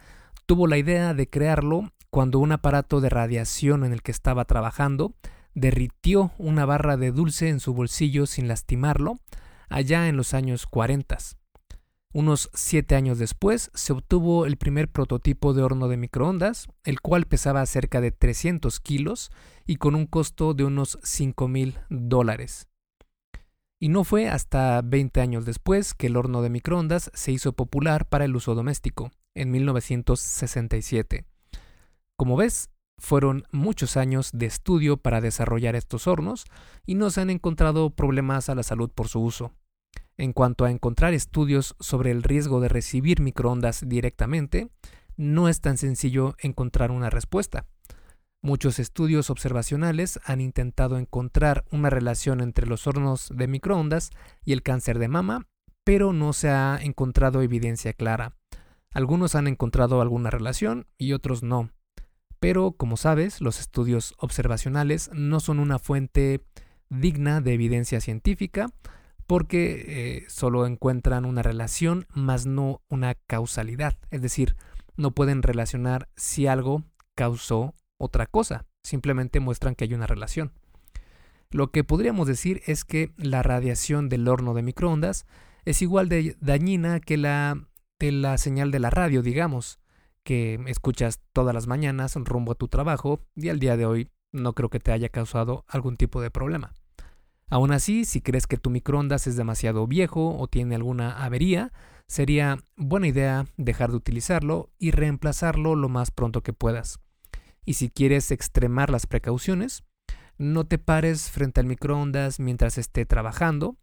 tuvo 0.45 0.65
la 0.65 0.77
idea 0.77 1.13
de 1.13 1.29
crearlo 1.29 1.91
cuando 2.09 2.39
un 2.39 2.53
aparato 2.53 3.01
de 3.01 3.09
radiación 3.09 3.83
en 3.83 3.91
el 3.91 4.01
que 4.01 4.11
estaba 4.11 4.45
trabajando 4.45 5.13
derritió 5.53 6.31
una 6.37 6.63
barra 6.63 6.95
de 6.95 7.11
dulce 7.11 7.49
en 7.49 7.59
su 7.59 7.73
bolsillo 7.73 8.27
sin 8.27 8.47
lastimarlo, 8.47 9.19
allá 9.67 10.07
en 10.07 10.15
los 10.15 10.33
años 10.33 10.67
40. 10.67 11.17
Unos 12.13 12.49
siete 12.53 12.95
años 12.95 13.19
después 13.19 13.69
se 13.73 13.93
obtuvo 13.93 14.45
el 14.45 14.57
primer 14.57 14.89
prototipo 14.89 15.53
de 15.53 15.61
horno 15.61 15.87
de 15.87 15.97
microondas, 15.97 16.67
el 16.83 17.01
cual 17.01 17.25
pesaba 17.25 17.65
cerca 17.65 17.99
de 17.99 18.11
300 18.11 18.79
kilos 18.79 19.29
y 19.65 19.75
con 19.75 19.93
un 19.93 20.05
costo 20.05 20.53
de 20.53 20.63
unos 20.63 20.97
5 21.03 21.47
mil 21.47 21.77
dólares. 21.89 22.67
Y 23.79 23.89
no 23.89 24.03
fue 24.03 24.29
hasta 24.29 24.81
20 24.81 25.21
años 25.21 25.45
después 25.45 25.93
que 25.93 26.07
el 26.07 26.15
horno 26.15 26.41
de 26.41 26.49
microondas 26.49 27.11
se 27.13 27.31
hizo 27.31 27.53
popular 27.53 28.07
para 28.07 28.25
el 28.25 28.35
uso 28.35 28.55
doméstico, 28.55 29.11
en 29.35 29.51
1967. 29.51 31.25
Como 32.15 32.37
ves, 32.37 32.71
fueron 32.97 33.43
muchos 33.51 33.97
años 33.97 34.31
de 34.33 34.47
estudio 34.47 34.97
para 34.97 35.21
desarrollar 35.21 35.75
estos 35.75 36.07
hornos 36.07 36.45
y 36.85 36.95
no 36.95 37.11
se 37.11 37.21
han 37.21 37.29
encontrado 37.29 37.91
problemas 37.91 38.49
a 38.49 38.55
la 38.55 38.63
salud 38.63 38.89
por 38.89 39.09
su 39.09 39.19
uso. 39.19 39.53
En 40.17 40.33
cuanto 40.33 40.65
a 40.65 40.71
encontrar 40.71 41.13
estudios 41.13 41.75
sobre 41.79 42.09
el 42.09 42.23
riesgo 42.23 42.59
de 42.59 42.69
recibir 42.69 43.21
microondas 43.21 43.87
directamente, 43.87 44.69
no 45.15 45.47
es 45.47 45.61
tan 45.61 45.77
sencillo 45.77 46.35
encontrar 46.39 46.89
una 46.89 47.11
respuesta. 47.11 47.65
Muchos 48.41 48.79
estudios 48.79 49.29
observacionales 49.29 50.19
han 50.23 50.41
intentado 50.41 50.97
encontrar 50.97 51.65
una 51.71 51.89
relación 51.89 52.41
entre 52.41 52.67
los 52.67 52.87
hornos 52.87 53.29
de 53.35 53.47
microondas 53.47 54.11
y 54.43 54.53
el 54.53 54.63
cáncer 54.63 54.99
de 54.99 55.07
mama, 55.07 55.47
pero 55.83 56.13
no 56.13 56.33
se 56.33 56.49
ha 56.49 56.79
encontrado 56.81 57.41
evidencia 57.41 57.93
clara. 57.93 58.35
Algunos 58.91 59.35
han 59.35 59.47
encontrado 59.47 60.01
alguna 60.01 60.29
relación 60.29 60.87
y 60.97 61.13
otros 61.13 61.43
no. 61.43 61.71
Pero, 62.39 62.71
como 62.71 62.97
sabes, 62.97 63.41
los 63.41 63.59
estudios 63.59 64.15
observacionales 64.17 65.09
no 65.13 65.39
son 65.39 65.59
una 65.59 65.79
fuente 65.79 66.43
digna 66.89 67.41
de 67.41 67.53
evidencia 67.53 68.01
científica, 68.01 68.67
porque 69.27 69.85
eh, 69.87 70.25
solo 70.29 70.65
encuentran 70.65 71.25
una 71.25 71.43
relación, 71.43 72.07
más 72.13 72.45
no 72.45 72.81
una 72.89 73.15
causalidad. 73.15 73.97
Es 74.09 74.21
decir, 74.21 74.55
no 74.95 75.11
pueden 75.11 75.43
relacionar 75.43 76.09
si 76.15 76.47
algo 76.47 76.83
causó 77.13 77.75
otra 77.97 78.25
cosa, 78.25 78.65
simplemente 78.83 79.39
muestran 79.39 79.75
que 79.75 79.83
hay 79.83 79.93
una 79.93 80.07
relación. 80.07 80.53
Lo 81.49 81.71
que 81.71 81.83
podríamos 81.83 82.27
decir 82.27 82.61
es 82.65 82.83
que 82.83 83.11
la 83.17 83.43
radiación 83.43 84.09
del 84.09 84.27
horno 84.27 84.53
de 84.53 84.63
microondas 84.63 85.25
es 85.65 85.81
igual 85.81 86.09
de 86.09 86.35
dañina 86.39 86.99
que 86.99 87.17
la 87.17 87.67
de 87.99 88.11
la 88.11 88.37
señal 88.37 88.71
de 88.71 88.79
la 88.79 88.89
radio, 88.89 89.21
digamos, 89.21 89.79
que 90.23 90.59
escuchas 90.67 91.19
todas 91.33 91.53
las 91.53 91.67
mañanas 91.67 92.15
rumbo 92.15 92.51
a 92.51 92.55
tu 92.55 92.67
trabajo 92.67 93.21
y 93.35 93.49
al 93.49 93.59
día 93.59 93.75
de 93.75 93.85
hoy 93.85 94.09
no 94.31 94.53
creo 94.53 94.69
que 94.69 94.79
te 94.79 94.91
haya 94.91 95.09
causado 95.09 95.65
algún 95.67 95.97
tipo 95.97 96.21
de 96.21 96.29
problema. 96.29 96.73
Aún 97.49 97.71
así, 97.71 98.03
si 98.03 98.19
crees 98.19 98.45
que 98.45 98.57
tu 98.57 98.69
microondas 98.69 99.25
es 99.25 99.37
demasiado 99.37 99.87
viejo 99.87 100.37
o 100.37 100.47
tiene 100.47 100.75
alguna 100.75 101.23
avería, 101.23 101.71
sería 102.05 102.57
buena 102.75 103.07
idea 103.07 103.45
dejar 103.55 103.91
de 103.91 103.97
utilizarlo 103.97 104.69
y 104.77 104.91
reemplazarlo 104.91 105.75
lo 105.75 105.87
más 105.87 106.11
pronto 106.11 106.41
que 106.43 106.51
puedas. 106.51 106.99
Y 107.65 107.75
si 107.75 107.89
quieres 107.89 108.31
extremar 108.31 108.89
las 108.89 109.07
precauciones, 109.07 109.83
no 110.37 110.65
te 110.65 110.77
pares 110.77 111.31
frente 111.31 111.61
al 111.61 111.67
microondas 111.67 112.39
mientras 112.39 112.77
esté 112.77 113.05
trabajando 113.05 113.77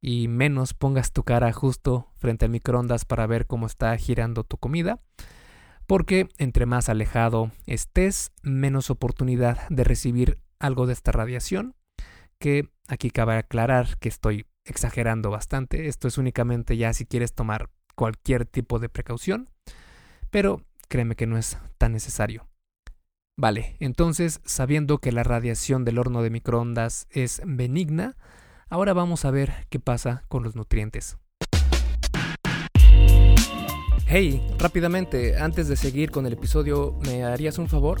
y 0.00 0.28
menos 0.28 0.74
pongas 0.74 1.12
tu 1.12 1.24
cara 1.24 1.52
justo 1.52 2.12
frente 2.16 2.44
al 2.44 2.52
microondas 2.52 3.04
para 3.04 3.26
ver 3.26 3.46
cómo 3.46 3.66
está 3.66 3.96
girando 3.96 4.44
tu 4.44 4.58
comida, 4.58 5.00
porque 5.88 6.28
entre 6.38 6.66
más 6.66 6.88
alejado 6.88 7.50
estés, 7.66 8.30
menos 8.42 8.90
oportunidad 8.90 9.68
de 9.70 9.82
recibir 9.84 10.38
algo 10.60 10.86
de 10.86 10.92
esta 10.92 11.12
radiación 11.12 11.74
que 12.38 12.68
aquí 12.88 13.10
cabe 13.10 13.36
aclarar 13.36 13.98
que 13.98 14.08
estoy 14.08 14.46
exagerando 14.64 15.30
bastante. 15.30 15.88
Esto 15.88 16.08
es 16.08 16.18
únicamente 16.18 16.76
ya 16.76 16.92
si 16.92 17.06
quieres 17.06 17.34
tomar 17.34 17.70
cualquier 17.94 18.46
tipo 18.46 18.78
de 18.78 18.88
precaución, 18.88 19.50
pero 20.30 20.62
créeme 20.88 21.16
que 21.16 21.26
no 21.26 21.36
es 21.36 21.58
tan 21.78 21.92
necesario. 21.92 22.48
Vale, 23.36 23.76
entonces, 23.78 24.40
sabiendo 24.44 24.98
que 24.98 25.12
la 25.12 25.22
radiación 25.22 25.84
del 25.84 25.98
horno 25.98 26.22
de 26.22 26.30
microondas 26.30 27.06
es 27.10 27.40
benigna, 27.44 28.16
ahora 28.68 28.92
vamos 28.94 29.24
a 29.24 29.30
ver 29.30 29.66
qué 29.68 29.78
pasa 29.78 30.24
con 30.28 30.42
los 30.42 30.56
nutrientes. 30.56 31.18
Hey, 34.06 34.42
rápidamente, 34.58 35.36
antes 35.38 35.68
de 35.68 35.76
seguir 35.76 36.10
con 36.10 36.26
el 36.26 36.32
episodio, 36.32 36.98
¿me 37.04 37.24
harías 37.24 37.58
un 37.58 37.68
favor? 37.68 38.00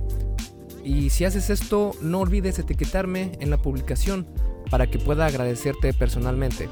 Y 0.83 1.09
si 1.09 1.25
haces 1.25 1.49
esto, 1.49 1.91
no 2.01 2.19
olvides 2.19 2.59
etiquetarme 2.59 3.33
en 3.39 3.49
la 3.49 3.57
publicación 3.57 4.27
para 4.69 4.89
que 4.89 4.99
pueda 4.99 5.25
agradecerte 5.25 5.93
personalmente. 5.93 6.69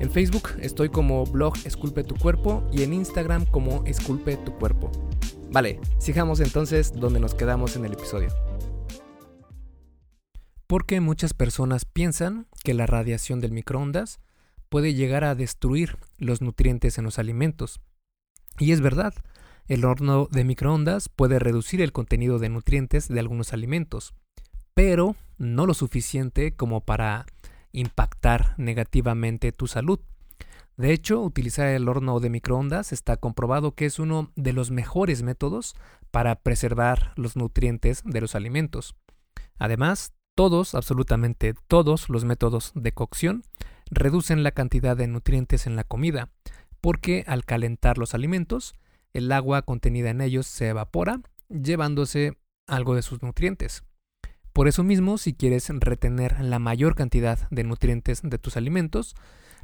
En 0.00 0.10
Facebook 0.10 0.48
estoy 0.60 0.88
como 0.88 1.24
blog 1.24 1.54
Esculpe 1.64 2.04
tu 2.04 2.16
cuerpo 2.16 2.66
y 2.72 2.82
en 2.82 2.92
Instagram 2.92 3.46
como 3.46 3.84
Esculpe 3.84 4.36
tu 4.36 4.52
cuerpo. 4.54 4.90
Vale, 5.52 5.80
sigamos 5.98 6.40
entonces 6.40 6.92
donde 6.94 7.20
nos 7.20 7.34
quedamos 7.34 7.76
en 7.76 7.84
el 7.84 7.92
episodio. 7.92 8.28
Porque 10.66 11.00
muchas 11.00 11.34
personas 11.34 11.84
piensan 11.84 12.46
que 12.62 12.74
la 12.74 12.86
radiación 12.86 13.40
del 13.40 13.52
microondas 13.52 14.20
puede 14.68 14.94
llegar 14.94 15.24
a 15.24 15.34
destruir 15.34 15.98
los 16.16 16.40
nutrientes 16.40 16.96
en 16.96 17.04
los 17.04 17.18
alimentos. 17.18 17.80
Y 18.58 18.72
es 18.72 18.80
verdad, 18.80 19.12
el 19.68 19.84
horno 19.84 20.28
de 20.30 20.44
microondas 20.44 21.08
puede 21.08 21.38
reducir 21.38 21.80
el 21.80 21.92
contenido 21.92 22.38
de 22.38 22.48
nutrientes 22.48 23.08
de 23.08 23.20
algunos 23.20 23.52
alimentos, 23.52 24.14
pero 24.74 25.16
no 25.38 25.66
lo 25.66 25.74
suficiente 25.74 26.54
como 26.56 26.80
para 26.80 27.26
impactar 27.72 28.54
negativamente 28.58 29.52
tu 29.52 29.66
salud. 29.66 30.00
De 30.76 30.92
hecho, 30.92 31.20
utilizar 31.20 31.66
el 31.68 31.88
horno 31.88 32.20
de 32.20 32.30
microondas 32.30 32.92
está 32.92 33.18
comprobado 33.18 33.74
que 33.74 33.86
es 33.86 33.98
uno 33.98 34.32
de 34.34 34.52
los 34.52 34.70
mejores 34.70 35.22
métodos 35.22 35.74
para 36.10 36.36
preservar 36.36 37.12
los 37.16 37.36
nutrientes 37.36 38.02
de 38.04 38.20
los 38.20 38.34
alimentos. 38.34 38.94
Además, 39.58 40.14
todos, 40.34 40.74
absolutamente 40.74 41.54
todos 41.68 42.08
los 42.08 42.24
métodos 42.24 42.72
de 42.74 42.92
cocción 42.92 43.42
reducen 43.90 44.42
la 44.42 44.52
cantidad 44.52 44.96
de 44.96 45.06
nutrientes 45.06 45.66
en 45.66 45.76
la 45.76 45.84
comida, 45.84 46.30
porque 46.80 47.24
al 47.26 47.44
calentar 47.44 47.98
los 47.98 48.14
alimentos, 48.14 48.74
el 49.12 49.30
agua 49.32 49.62
contenida 49.62 50.10
en 50.10 50.20
ellos 50.20 50.46
se 50.46 50.68
evapora, 50.68 51.20
llevándose 51.48 52.38
algo 52.66 52.94
de 52.94 53.02
sus 53.02 53.22
nutrientes. 53.22 53.82
Por 54.52 54.68
eso 54.68 54.82
mismo, 54.82 55.18
si 55.18 55.34
quieres 55.34 55.68
retener 55.68 56.40
la 56.40 56.58
mayor 56.58 56.94
cantidad 56.94 57.48
de 57.50 57.64
nutrientes 57.64 58.20
de 58.22 58.38
tus 58.38 58.56
alimentos, 58.56 59.14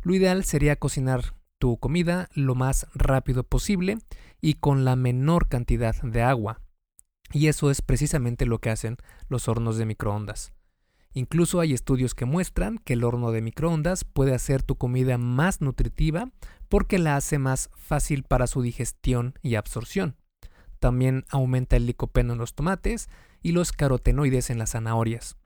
lo 0.02 0.14
ideal 0.14 0.44
sería 0.44 0.76
cocinar 0.76 1.34
tu 1.58 1.78
comida 1.78 2.28
lo 2.34 2.54
más 2.54 2.86
rápido 2.94 3.42
posible 3.44 3.98
y 4.40 4.54
con 4.54 4.84
la 4.84 4.96
menor 4.96 5.48
cantidad 5.48 5.94
de 6.02 6.22
agua. 6.22 6.60
Y 7.32 7.48
eso 7.48 7.70
es 7.70 7.82
precisamente 7.82 8.46
lo 8.46 8.60
que 8.60 8.70
hacen 8.70 8.96
los 9.28 9.48
hornos 9.48 9.76
de 9.76 9.86
microondas. 9.86 10.52
Incluso 11.12 11.60
hay 11.60 11.72
estudios 11.72 12.14
que 12.14 12.26
muestran 12.26 12.78
que 12.78 12.92
el 12.92 13.04
horno 13.04 13.32
de 13.32 13.40
microondas 13.40 14.04
puede 14.04 14.34
hacer 14.34 14.62
tu 14.62 14.76
comida 14.76 15.16
más 15.18 15.60
nutritiva 15.60 16.30
porque 16.68 16.98
la 16.98 17.16
hace 17.16 17.38
más 17.38 17.70
fácil 17.74 18.22
para 18.22 18.46
su 18.46 18.62
digestión 18.62 19.34
y 19.42 19.54
absorción. 19.54 20.16
También 20.78 21.24
aumenta 21.30 21.76
el 21.76 21.86
licopeno 21.86 22.34
en 22.34 22.38
los 22.38 22.54
tomates 22.54 23.08
y 23.42 23.52
los 23.52 23.72
carotenoides 23.72 24.50
en 24.50 24.58
las 24.58 24.72
zanahorias. 24.72 25.36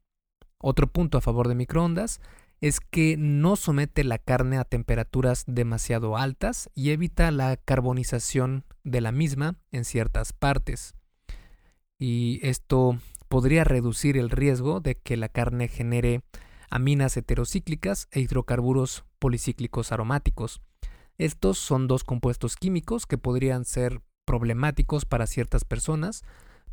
Otro 0.59 0.89
punto 0.89 1.19
a 1.19 1.21
favor 1.21 1.49
de 1.49 1.55
microondas 1.55 2.21
es 2.61 2.81
que 2.81 3.17
no 3.17 3.57
somete 3.57 4.05
la 4.05 4.19
carne 4.19 4.59
a 4.59 4.65
temperaturas 4.65 5.45
demasiado 5.47 6.17
altas 6.17 6.69
y 6.75 6.91
evita 6.91 7.31
la 7.31 7.57
carbonización 7.57 8.65
de 8.85 9.01
la 9.01 9.13
misma 9.13 9.57
en 9.73 9.85
ciertas 9.85 10.33
partes. 10.33 10.95
Y 11.99 12.41
esto 12.43 12.99
podría 13.31 13.63
reducir 13.63 14.19
el 14.19 14.29
riesgo 14.29 14.81
de 14.81 14.97
que 14.97 15.17
la 15.17 15.29
carne 15.29 15.69
genere 15.69 16.23
aminas 16.69 17.17
heterocíclicas 17.17 18.09
e 18.11 18.19
hidrocarburos 18.19 19.05
policíclicos 19.21 19.93
aromáticos. 19.93 20.61
Estos 21.17 21.57
son 21.57 21.87
dos 21.87 22.03
compuestos 22.03 22.57
químicos 22.57 23.07
que 23.07 23.19
podrían 23.19 23.65
ser 23.65 24.03
problemáticos 24.27 25.05
para 25.05 25.29
ciertas 25.29 25.65
personas 25.65 26.25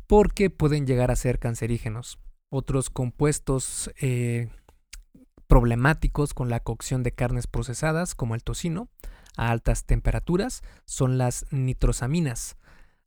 porque 0.08 0.50
pueden 0.50 0.84
llegar 0.84 1.12
a 1.12 1.16
ser 1.16 1.38
cancerígenos. 1.38 2.18
Otros 2.50 2.90
compuestos 2.90 3.92
eh, 4.00 4.48
problemáticos 5.46 6.34
con 6.34 6.50
la 6.50 6.58
cocción 6.58 7.04
de 7.04 7.12
carnes 7.12 7.46
procesadas, 7.46 8.16
como 8.16 8.34
el 8.34 8.42
tocino, 8.42 8.88
a 9.36 9.52
altas 9.52 9.84
temperaturas, 9.84 10.62
son 10.86 11.18
las 11.18 11.46
nitrosaminas. 11.52 12.56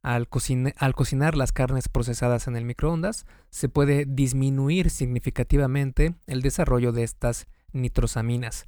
Al, 0.03 0.27
cocinar 0.27 1.38
las 1.38 1.51
carnes 1.51 1.88
procesadas 1.88 2.48
en 2.48 2.55
el 2.55 2.65
microondas, 2.65 3.25
se 3.51 3.70
puede 3.70 4.05
disminuir 4.05 4.89
significativamente 4.89 6.15
el 6.25 6.41
desarrollo 6.41 6.91
de 6.91 7.03
estas 7.03 7.48
nitrosaminas. 7.72 8.65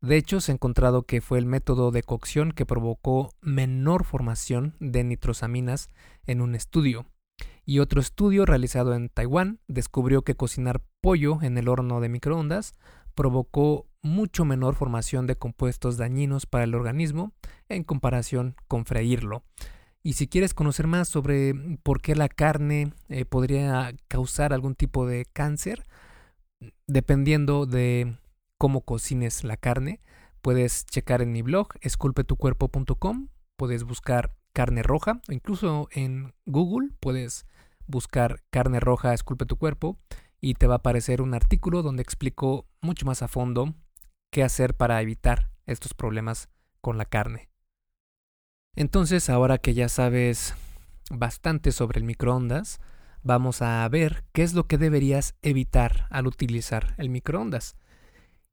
De 0.00 0.16
hecho, 0.16 0.40
se 0.40 0.52
ha 0.52 0.54
encontrado 0.54 1.02
que 1.02 1.20
fue 1.20 1.38
el 1.38 1.44
método 1.44 1.90
de 1.90 2.02
cocción 2.02 2.52
que 2.52 2.64
provocó 2.64 3.34
menor 3.42 4.04
formación 4.04 4.74
de 4.80 5.04
nitrosaminas 5.04 5.88
en 6.26 6.40
un 6.40 6.54
estudio. 6.54 7.04
Y 7.66 7.80
otro 7.80 8.00
estudio 8.00 8.46
realizado 8.46 8.94
en 8.94 9.10
Taiwán 9.10 9.60
descubrió 9.68 10.22
que 10.22 10.34
cocinar 10.34 10.82
pollo 11.02 11.42
en 11.42 11.58
el 11.58 11.68
horno 11.68 12.00
de 12.00 12.08
microondas 12.08 12.72
provocó 13.14 13.86
mucho 14.02 14.46
menor 14.46 14.74
formación 14.74 15.26
de 15.26 15.36
compuestos 15.36 15.98
dañinos 15.98 16.46
para 16.46 16.64
el 16.64 16.74
organismo 16.74 17.32
en 17.68 17.84
comparación 17.84 18.56
con 18.66 18.86
freírlo. 18.86 19.44
Y 20.02 20.14
si 20.14 20.28
quieres 20.28 20.54
conocer 20.54 20.86
más 20.86 21.08
sobre 21.08 21.54
por 21.82 22.00
qué 22.00 22.14
la 22.14 22.28
carne 22.28 22.92
eh, 23.08 23.24
podría 23.24 23.92
causar 24.08 24.52
algún 24.52 24.74
tipo 24.74 25.06
de 25.06 25.26
cáncer, 25.32 25.84
dependiendo 26.86 27.66
de 27.66 28.16
cómo 28.56 28.80
cocines 28.82 29.44
la 29.44 29.56
carne, 29.56 30.00
puedes 30.40 30.86
checar 30.86 31.20
en 31.20 31.32
mi 31.32 31.42
blog 31.42 31.68
esculpetucuerpo.com, 31.82 33.28
puedes 33.56 33.84
buscar 33.84 34.34
carne 34.52 34.82
roja, 34.82 35.20
o 35.28 35.32
incluso 35.32 35.88
en 35.92 36.34
Google 36.46 36.90
puedes 37.00 37.46
buscar 37.86 38.42
carne 38.50 38.80
roja 38.80 39.12
esculpe 39.12 39.46
tu 39.46 39.56
cuerpo 39.56 39.98
y 40.40 40.54
te 40.54 40.66
va 40.66 40.74
a 40.74 40.78
aparecer 40.78 41.20
un 41.20 41.34
artículo 41.34 41.82
donde 41.82 42.02
explico 42.02 42.66
mucho 42.80 43.04
más 43.04 43.22
a 43.22 43.28
fondo 43.28 43.74
qué 44.30 44.42
hacer 44.42 44.74
para 44.74 45.00
evitar 45.02 45.50
estos 45.66 45.92
problemas 45.92 46.48
con 46.80 46.96
la 46.96 47.04
carne. 47.04 47.49
Entonces, 48.76 49.28
ahora 49.28 49.58
que 49.58 49.74
ya 49.74 49.88
sabes 49.88 50.54
bastante 51.10 51.72
sobre 51.72 51.98
el 51.98 52.04
microondas, 52.04 52.80
vamos 53.22 53.62
a 53.62 53.88
ver 53.88 54.24
qué 54.32 54.42
es 54.42 54.54
lo 54.54 54.66
que 54.66 54.78
deberías 54.78 55.34
evitar 55.42 56.06
al 56.10 56.26
utilizar 56.26 56.94
el 56.98 57.10
microondas. 57.10 57.76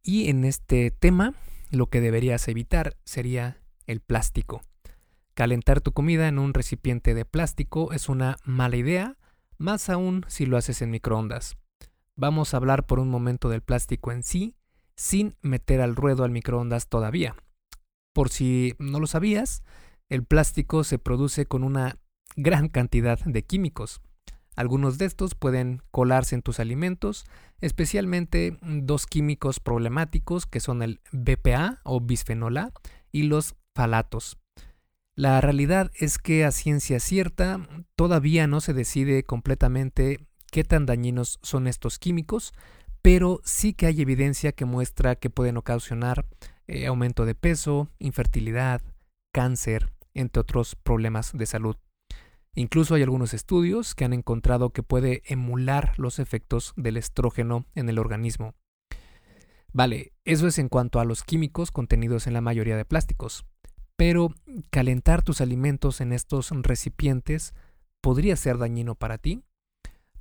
Y 0.03 0.29
en 0.29 0.45
este 0.45 0.91
tema, 0.91 1.33
lo 1.69 1.87
que 1.87 2.01
deberías 2.01 2.47
evitar 2.47 2.97
sería 3.03 3.61
el 3.85 4.01
plástico. 4.01 4.61
Calentar 5.33 5.81
tu 5.81 5.91
comida 5.91 6.27
en 6.27 6.39
un 6.39 6.53
recipiente 6.53 7.13
de 7.13 7.25
plástico 7.25 7.93
es 7.93 8.09
una 8.09 8.37
mala 8.43 8.77
idea, 8.77 9.17
más 9.57 9.89
aún 9.89 10.25
si 10.27 10.45
lo 10.45 10.57
haces 10.57 10.81
en 10.81 10.91
microondas. 10.91 11.57
Vamos 12.15 12.53
a 12.53 12.57
hablar 12.57 12.87
por 12.87 12.99
un 12.99 13.09
momento 13.09 13.47
del 13.49 13.61
plástico 13.61 14.11
en 14.11 14.23
sí, 14.23 14.55
sin 14.95 15.35
meter 15.41 15.81
al 15.81 15.95
ruedo 15.95 16.23
al 16.23 16.31
microondas 16.31 16.87
todavía. 16.87 17.35
Por 18.13 18.29
si 18.29 18.73
no 18.79 18.99
lo 18.99 19.05
sabías, 19.05 19.61
el 20.09 20.23
plástico 20.23 20.83
se 20.83 20.99
produce 20.99 21.45
con 21.45 21.63
una 21.63 21.97
gran 22.35 22.69
cantidad 22.69 23.19
de 23.19 23.43
químicos. 23.43 24.01
Algunos 24.55 24.97
de 24.97 25.05
estos 25.05 25.35
pueden 25.35 25.81
colarse 25.91 26.35
en 26.35 26.41
tus 26.41 26.59
alimentos, 26.59 27.25
especialmente 27.61 28.57
dos 28.61 29.05
químicos 29.05 29.59
problemáticos 29.59 30.45
que 30.45 30.59
son 30.59 30.81
el 30.81 30.99
BPA 31.11 31.79
o 31.83 32.01
bisfenol 32.01 32.57
A 32.57 32.73
y 33.11 33.23
los 33.23 33.55
falatos. 33.75 34.37
La 35.15 35.41
realidad 35.41 35.91
es 35.95 36.17
que 36.17 36.45
a 36.45 36.51
ciencia 36.51 36.99
cierta 36.99 37.67
todavía 37.95 38.47
no 38.47 38.61
se 38.61 38.73
decide 38.73 39.23
completamente 39.23 40.27
qué 40.51 40.63
tan 40.63 40.85
dañinos 40.85 41.39
son 41.43 41.67
estos 41.67 41.99
químicos, 41.99 42.53
pero 43.01 43.41
sí 43.43 43.73
que 43.73 43.85
hay 43.87 44.01
evidencia 44.01 44.51
que 44.51 44.65
muestra 44.65 45.15
que 45.15 45.29
pueden 45.29 45.57
ocasionar 45.57 46.25
eh, 46.67 46.87
aumento 46.87 47.25
de 47.25 47.35
peso, 47.35 47.89
infertilidad, 47.99 48.81
cáncer, 49.31 49.91
entre 50.17 50.41
otros 50.41 50.75
problemas 50.75 51.31
de 51.33 51.45
salud. 51.45 51.77
Incluso 52.55 52.95
hay 52.95 53.03
algunos 53.03 53.33
estudios 53.33 53.93
que 53.93 54.03
han 54.03 54.13
encontrado 54.13 54.71
que 54.71 54.83
puede 54.83 55.21
emular 55.25 55.93
los 55.97 56.17
efectos 56.17 56.73
del 56.75 56.97
estrógeno 56.97 57.67
en 57.75 57.87
el 57.87 57.99
organismo. 57.99 58.55
Vale, 59.73 60.13
eso 60.25 60.47
es 60.47 60.57
en 60.57 60.69
cuanto 60.69 60.99
a 60.99 61.05
los 61.05 61.23
químicos 61.23 61.69
contenidos 61.69 62.25
en 62.25 62.33
la 62.33 62.41
mayoría 62.41 62.75
de 62.75 62.85
plásticos. 62.85 63.45
Pero 63.95 64.33
calentar 64.71 65.21
tus 65.21 65.39
alimentos 65.39 66.01
en 66.01 66.13
estos 66.13 66.49
recipientes 66.51 67.53
podría 68.01 68.35
ser 68.35 68.57
dañino 68.57 68.95
para 68.95 69.17
ti. 69.17 69.43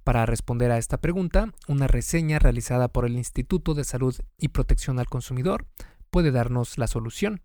Para 0.05 0.27
responder 0.27 0.71
a 0.71 0.79
esta 0.79 0.99
pregunta, 0.99 1.53
una 1.69 1.87
reseña 1.87 2.39
realizada 2.39 2.89
por 2.89 3.07
el 3.07 3.17
Instituto 3.17 3.75
de 3.75 3.85
Salud 3.85 4.15
y 4.37 4.49
Protección 4.49 4.99
al 4.99 5.09
Consumidor 5.09 5.67
puede 6.11 6.33
darnos 6.33 6.79
la 6.79 6.87
solución. 6.87 7.43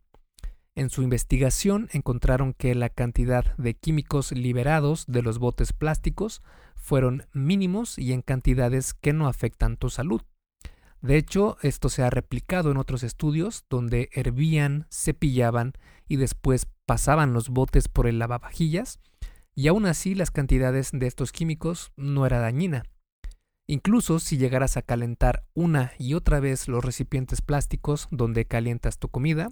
En 0.76 0.90
su 0.90 1.04
investigación 1.04 1.90
encontraron 1.92 2.54
que 2.54 2.74
la 2.76 2.90
cantidad 2.90 3.56
de 3.58 3.74
químicos 3.74 4.32
liberados 4.32 5.06
de 5.08 5.22
los 5.22 5.38
botes 5.38 5.74
plásticos 5.74 6.42
fueron 6.76 7.28
mínimos 7.34 8.00
y 8.00 8.14
en 8.14 8.22
cantidades 8.22 8.94
que 8.94 9.12
no 9.12 9.28
afectan 9.28 9.76
tu 9.76 9.90
salud. 9.90 10.22
De 11.02 11.18
hecho, 11.18 11.58
esto 11.62 11.90
se 11.90 12.04
ha 12.04 12.10
replicado 12.10 12.72
en 12.72 12.78
otros 12.78 13.04
estudios 13.04 13.66
donde 13.70 14.10
hervían, 14.14 14.88
cepillaban 14.90 15.74
y 16.08 16.16
después 16.16 16.68
pasaban 16.86 17.34
los 17.34 17.50
botes 17.50 17.88
por 17.88 18.08
el 18.08 18.20
lavavajillas 18.20 19.00
y 19.56 19.68
aún 19.68 19.86
así 19.86 20.16
las 20.16 20.32
cantidades 20.32 20.92
de 20.94 21.08
estos 21.08 21.32
químicos 21.32 21.92
no 21.98 22.26
era 22.26 22.40
dañina. 22.40 22.84
Incluso 23.68 24.20
si 24.20 24.38
llegaras 24.38 24.78
a 24.78 24.82
calentar 24.82 25.44
una 25.54 25.92
y 25.98 26.14
otra 26.14 26.40
vez 26.40 26.68
los 26.68 26.84
recipientes 26.84 27.42
plásticos 27.42 28.08
donde 28.12 28.46
calientas 28.46 29.00
tu 29.00 29.10
comida, 29.10 29.50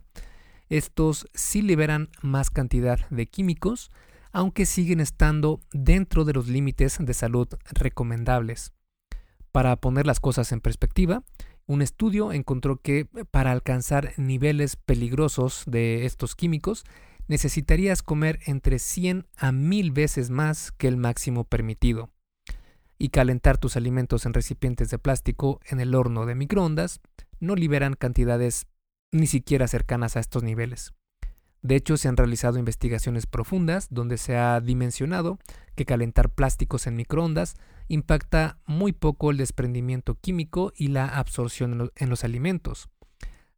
estos 0.70 1.28
sí 1.34 1.62
liberan 1.62 2.10
más 2.22 2.50
cantidad 2.50 3.00
de 3.10 3.28
químicos, 3.28 3.92
aunque 4.32 4.66
siguen 4.66 5.00
estando 5.00 5.60
dentro 5.74 6.26
de 6.26 6.34
los 6.34 6.48
límites 6.48 6.98
de 7.00 7.14
salud 7.14 7.48
recomendables. 7.72 8.74
Para 9.52 9.76
poner 9.78 10.06
las 10.06 10.20
cosas 10.20 10.52
en 10.52 10.62
perspectiva, 10.62 11.24
un 11.66 11.82
estudio 11.82 12.32
encontró 12.32 12.78
que 12.82 13.06
para 13.32 13.52
alcanzar 13.52 14.14
niveles 14.18 14.76
peligrosos 14.76 15.64
de 15.66 16.06
estos 16.06 16.36
químicos 16.36 16.84
necesitarías 17.28 18.02
comer 18.02 18.40
entre 18.46 18.80
100 18.80 19.28
a 19.38 19.52
1000 19.52 19.92
veces 19.92 20.30
más 20.30 20.72
que 20.72 20.88
el 20.88 20.98
máximo 20.98 21.44
permitido. 21.44 22.10
Y 22.98 23.10
calentar 23.10 23.58
tus 23.58 23.78
alimentos 23.78 24.26
en 24.26 24.34
recipientes 24.34 24.90
de 24.90 25.00
plástico 25.00 25.62
en 25.68 25.80
el 25.80 25.96
horno 25.96 26.26
de 26.26 26.36
microondas 26.36 27.02
no 27.40 27.56
liberan 27.56 27.94
cantidades 27.94 28.68
ni 29.12 29.28
siquiera 29.28 29.68
cercanas 29.68 30.16
a 30.16 30.20
estos 30.20 30.44
niveles. 30.44 30.94
De 31.62 31.76
hecho, 31.76 31.98
se 31.98 32.08
han 32.08 32.16
realizado 32.16 32.58
investigaciones 32.58 33.26
profundas 33.26 33.88
donde 33.90 34.18
se 34.18 34.38
ha 34.38 34.62
dimensionado 34.62 35.40
que 35.76 35.86
calentar 35.86 36.30
plásticos 36.30 36.88
en 36.88 36.96
microondas 36.96 37.56
impacta 37.90 38.60
muy 38.66 38.94
poco 38.94 39.32
el 39.32 39.38
desprendimiento 39.38 40.16
químico 40.16 40.72
y 40.76 40.88
la 40.88 41.08
absorción 41.08 41.92
en 41.96 42.10
los 42.10 42.24
alimentos. 42.24 42.90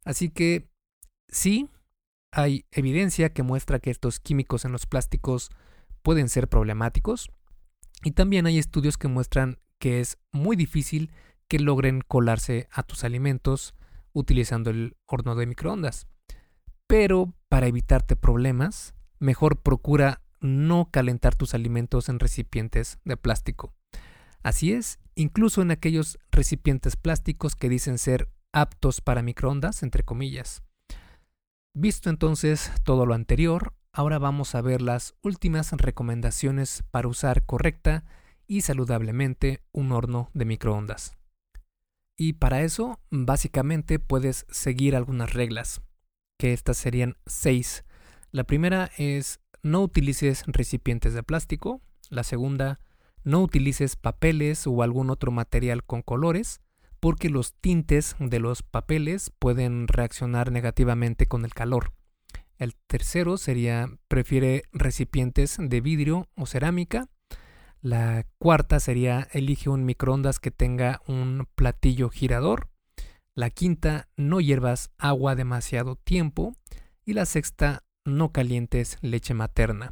Así 0.04 0.30
que 0.30 0.68
sí, 1.28 1.68
hay 2.32 2.64
evidencia 2.72 3.32
que 3.32 3.42
muestra 3.42 3.78
que 3.78 3.90
estos 3.90 4.18
químicos 4.18 4.64
en 4.64 4.72
los 4.72 4.86
plásticos 4.86 5.50
pueden 6.02 6.28
ser 6.28 6.48
problemáticos 6.48 7.30
y 8.02 8.12
también 8.12 8.46
hay 8.46 8.58
estudios 8.58 8.96
que 8.96 9.08
muestran 9.08 9.58
que 9.78 10.00
es 10.00 10.18
muy 10.32 10.56
difícil 10.56 11.12
que 11.46 11.60
logren 11.60 12.00
colarse 12.00 12.68
a 12.72 12.82
tus 12.82 13.04
alimentos 13.04 13.74
utilizando 14.12 14.70
el 14.70 14.96
horno 15.06 15.34
de 15.34 15.46
microondas. 15.46 16.06
Pero 16.86 17.34
para 17.48 17.66
evitarte 17.66 18.16
problemas, 18.16 18.94
mejor 19.18 19.62
procura 19.62 20.22
no 20.40 20.90
calentar 20.90 21.34
tus 21.34 21.54
alimentos 21.54 22.08
en 22.08 22.18
recipientes 22.18 22.98
de 23.04 23.16
plástico. 23.16 23.74
Así 24.42 24.72
es, 24.72 24.98
incluso 25.14 25.62
en 25.62 25.70
aquellos 25.70 26.18
recipientes 26.30 26.96
plásticos 26.96 27.54
que 27.54 27.68
dicen 27.68 27.98
ser 27.98 28.28
aptos 28.52 29.00
para 29.00 29.22
microondas, 29.22 29.82
entre 29.82 30.02
comillas. 30.02 30.62
Visto 31.74 32.10
entonces 32.10 32.72
todo 32.84 33.06
lo 33.06 33.14
anterior, 33.14 33.72
ahora 33.92 34.18
vamos 34.18 34.54
a 34.54 34.60
ver 34.60 34.82
las 34.82 35.14
últimas 35.22 35.72
recomendaciones 35.72 36.84
para 36.90 37.08
usar 37.08 37.46
correcta 37.46 38.04
y 38.46 38.62
saludablemente 38.62 39.62
un 39.72 39.92
horno 39.92 40.28
de 40.34 40.44
microondas. 40.44 41.16
Y 42.16 42.34
para 42.34 42.62
eso, 42.62 43.00
básicamente 43.10 43.98
puedes 43.98 44.46
seguir 44.50 44.94
algunas 44.96 45.32
reglas, 45.32 45.82
que 46.38 46.52
estas 46.52 46.76
serían 46.76 47.16
seis. 47.26 47.84
La 48.30 48.44
primera 48.44 48.90
es 48.98 49.40
no 49.62 49.82
utilices 49.82 50.44
recipientes 50.46 51.14
de 51.14 51.22
plástico. 51.22 51.80
La 52.10 52.24
segunda, 52.24 52.80
no 53.24 53.42
utilices 53.42 53.96
papeles 53.96 54.66
o 54.66 54.82
algún 54.82 55.10
otro 55.10 55.30
material 55.30 55.84
con 55.84 56.02
colores 56.02 56.60
porque 57.02 57.30
los 57.30 57.54
tintes 57.54 58.14
de 58.20 58.38
los 58.38 58.62
papeles 58.62 59.32
pueden 59.40 59.88
reaccionar 59.88 60.52
negativamente 60.52 61.26
con 61.26 61.44
el 61.44 61.52
calor. 61.52 61.92
El 62.58 62.76
tercero 62.86 63.38
sería 63.38 63.88
prefiere 64.06 64.62
recipientes 64.72 65.56
de 65.58 65.80
vidrio 65.80 66.28
o 66.36 66.46
cerámica. 66.46 67.08
La 67.82 68.24
cuarta 68.38 68.78
sería 68.78 69.26
elige 69.32 69.68
un 69.68 69.84
microondas 69.84 70.38
que 70.38 70.52
tenga 70.52 71.02
un 71.08 71.48
platillo 71.56 72.10
girador. 72.10 72.68
La 73.34 73.50
quinta, 73.50 74.08
no 74.16 74.40
hiervas 74.40 74.92
agua 74.98 75.34
demasiado 75.34 75.96
tiempo. 75.96 76.54
Y 77.04 77.14
la 77.14 77.26
sexta, 77.26 77.82
no 78.04 78.30
calientes 78.30 78.98
leche 79.00 79.34
materna. 79.34 79.90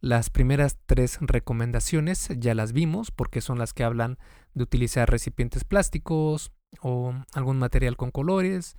Las 0.00 0.28
primeras 0.28 0.76
tres 0.86 1.18
recomendaciones 1.20 2.30
ya 2.36 2.52
las 2.52 2.72
vimos 2.72 3.12
porque 3.12 3.40
son 3.40 3.60
las 3.60 3.72
que 3.72 3.84
hablan 3.84 4.18
de 4.52 4.64
utilizar 4.64 5.08
recipientes 5.08 5.62
plásticos 5.62 6.50
o 6.82 7.14
algún 7.32 7.60
material 7.60 7.96
con 7.96 8.10
colores 8.10 8.76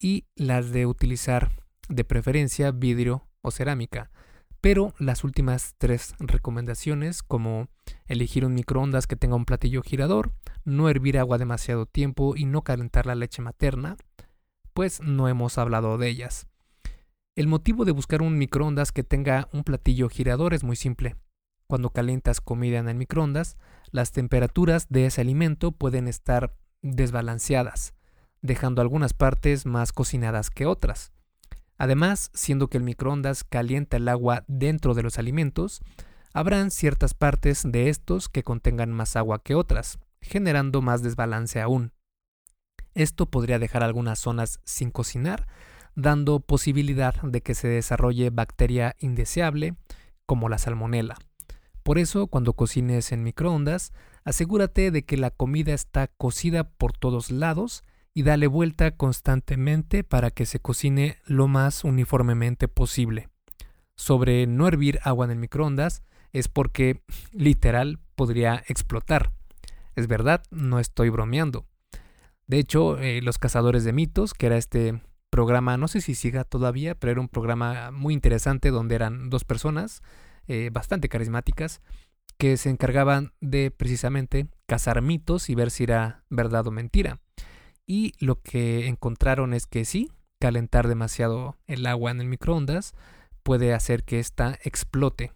y 0.00 0.24
las 0.34 0.72
de 0.72 0.86
utilizar 0.86 1.50
de 1.90 2.04
preferencia 2.04 2.70
vidrio 2.70 3.28
o 3.42 3.50
cerámica. 3.50 4.10
Pero 4.60 4.94
las 4.98 5.24
últimas 5.24 5.74
tres 5.78 6.14
recomendaciones 6.18 7.22
como 7.22 7.68
elegir 8.06 8.44
un 8.44 8.54
microondas 8.54 9.06
que 9.06 9.16
tenga 9.16 9.36
un 9.36 9.44
platillo 9.44 9.82
girador, 9.82 10.32
no 10.64 10.88
hervir 10.88 11.18
agua 11.18 11.38
demasiado 11.38 11.86
tiempo 11.86 12.34
y 12.36 12.46
no 12.46 12.62
calentar 12.62 13.06
la 13.06 13.14
leche 13.14 13.42
materna, 13.42 13.96
pues 14.72 15.00
no 15.00 15.28
hemos 15.28 15.58
hablado 15.58 15.98
de 15.98 16.08
ellas. 16.08 16.48
El 17.34 17.48
motivo 17.48 17.84
de 17.84 17.92
buscar 17.92 18.22
un 18.22 18.38
microondas 18.38 18.92
que 18.92 19.04
tenga 19.04 19.48
un 19.52 19.62
platillo 19.62 20.08
girador 20.08 20.54
es 20.54 20.64
muy 20.64 20.76
simple. 20.76 21.16
Cuando 21.66 21.90
calientas 21.90 22.40
comida 22.40 22.78
en 22.78 22.88
el 22.88 22.96
microondas, 22.96 23.56
las 23.90 24.12
temperaturas 24.12 24.86
de 24.88 25.06
ese 25.06 25.20
alimento 25.20 25.72
pueden 25.72 26.08
estar 26.08 26.56
desbalanceadas, 26.82 27.94
dejando 28.40 28.80
algunas 28.80 29.14
partes 29.14 29.66
más 29.66 29.92
cocinadas 29.92 30.50
que 30.50 30.66
otras. 30.66 31.12
Además, 31.78 32.30
siendo 32.34 32.68
que 32.68 32.78
el 32.78 32.84
microondas 32.84 33.44
calienta 33.44 33.96
el 33.96 34.08
agua 34.08 34.44
dentro 34.48 34.94
de 34.94 35.02
los 35.02 35.18
alimentos, 35.18 35.80
habrán 36.32 36.70
ciertas 36.70 37.14
partes 37.14 37.62
de 37.64 37.88
estos 37.88 38.28
que 38.28 38.42
contengan 38.42 38.92
más 38.92 39.16
agua 39.16 39.42
que 39.42 39.54
otras, 39.54 39.98
generando 40.20 40.82
más 40.82 41.02
desbalance 41.02 41.60
aún. 41.60 41.92
Esto 42.94 43.26
podría 43.26 43.58
dejar 43.58 43.82
algunas 43.82 44.18
zonas 44.18 44.60
sin 44.64 44.90
cocinar 44.90 45.46
dando 45.96 46.40
posibilidad 46.40 47.14
de 47.22 47.40
que 47.40 47.54
se 47.54 47.66
desarrolle 47.66 48.30
bacteria 48.30 48.94
indeseable 49.00 49.74
como 50.26 50.48
la 50.48 50.58
salmonela. 50.58 51.16
Por 51.82 51.98
eso, 51.98 52.26
cuando 52.26 52.52
cocines 52.52 53.12
en 53.12 53.22
microondas, 53.22 53.92
asegúrate 54.24 54.90
de 54.90 55.04
que 55.04 55.16
la 55.16 55.30
comida 55.30 55.72
está 55.72 56.08
cocida 56.08 56.64
por 56.64 56.92
todos 56.92 57.30
lados 57.30 57.82
y 58.16 58.22
dale 58.22 58.46
vuelta 58.46 58.92
constantemente 58.92 60.02
para 60.02 60.30
que 60.30 60.46
se 60.46 60.58
cocine 60.58 61.18
lo 61.26 61.48
más 61.48 61.84
uniformemente 61.84 62.66
posible. 62.66 63.28
Sobre 63.94 64.46
no 64.46 64.66
hervir 64.66 65.00
agua 65.02 65.26
en 65.26 65.32
el 65.32 65.38
microondas 65.38 66.02
es 66.32 66.48
porque 66.48 67.02
literal 67.32 67.98
podría 68.14 68.64
explotar. 68.68 69.32
Es 69.96 70.06
verdad, 70.06 70.42
no 70.50 70.78
estoy 70.80 71.10
bromeando. 71.10 71.66
De 72.46 72.58
hecho, 72.58 72.98
eh, 72.98 73.20
los 73.20 73.36
cazadores 73.36 73.84
de 73.84 73.92
mitos, 73.92 74.32
que 74.32 74.46
era 74.46 74.56
este 74.56 75.02
programa, 75.28 75.76
no 75.76 75.86
sé 75.86 76.00
si 76.00 76.14
siga 76.14 76.44
todavía, 76.44 76.94
pero 76.94 77.12
era 77.12 77.20
un 77.20 77.28
programa 77.28 77.90
muy 77.90 78.14
interesante 78.14 78.70
donde 78.70 78.94
eran 78.94 79.28
dos 79.28 79.44
personas 79.44 80.00
eh, 80.46 80.70
bastante 80.72 81.10
carismáticas 81.10 81.82
que 82.38 82.56
se 82.56 82.70
encargaban 82.70 83.34
de 83.42 83.70
precisamente 83.70 84.46
cazar 84.64 85.02
mitos 85.02 85.50
y 85.50 85.54
ver 85.54 85.70
si 85.70 85.84
era 85.84 86.24
verdad 86.30 86.66
o 86.66 86.70
mentira. 86.70 87.20
Y 87.86 88.12
lo 88.18 88.40
que 88.42 88.88
encontraron 88.88 89.54
es 89.54 89.66
que 89.66 89.84
sí, 89.84 90.10
calentar 90.40 90.88
demasiado 90.88 91.56
el 91.66 91.86
agua 91.86 92.10
en 92.10 92.20
el 92.20 92.26
microondas 92.26 92.94
puede 93.42 93.72
hacer 93.72 94.02
que 94.02 94.18
ésta 94.18 94.58
explote. 94.64 95.32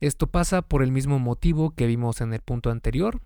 Esto 0.00 0.28
pasa 0.28 0.62
por 0.62 0.82
el 0.82 0.92
mismo 0.92 1.18
motivo 1.18 1.72
que 1.72 1.86
vimos 1.86 2.20
en 2.20 2.32
el 2.32 2.40
punto 2.40 2.70
anterior, 2.70 3.20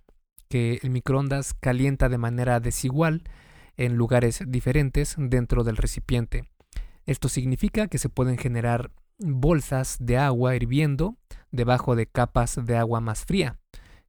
que 0.49 0.81
el 0.83 0.91
microondas 0.91 1.55
calienta 1.55 2.09
de 2.09 2.19
manera 2.19 2.61
desigual 2.61 3.23
en 3.77 3.97
lugares 3.97 4.43
diferentes 4.47 5.15
dentro 5.19 5.65
del 5.65 5.77
recipiente. 5.77 6.51
Esto 7.07 7.29
significa 7.29 7.89
que 7.89 7.99
se 7.99 8.09
pueden 8.09 8.39
generar 8.39 8.91
bolsas 9.19 9.99
de 10.01 10.19
agua 10.19 10.57
hirviendo 10.57 11.17
debajo 11.51 11.95
de 11.95 12.07
capas 12.07 12.59
de 12.65 12.77
agua 12.77 13.01
más 13.01 13.25
fría. 13.25 13.59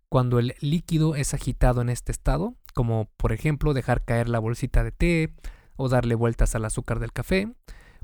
Cuando 0.09 0.39
el 0.39 0.55
líquido 0.59 1.15
es 1.15 1.33
agitado 1.33 1.81
en 1.81 1.89
este 1.89 2.11
estado, 2.11 2.55
como 2.73 3.09
por 3.17 3.31
ejemplo 3.31 3.73
dejar 3.73 4.03
caer 4.03 4.29
la 4.29 4.39
bolsita 4.39 4.83
de 4.83 4.91
té 4.91 5.33
o 5.75 5.89
darle 5.89 6.15
vueltas 6.15 6.55
al 6.55 6.65
azúcar 6.65 6.99
del 6.99 7.13
café, 7.13 7.53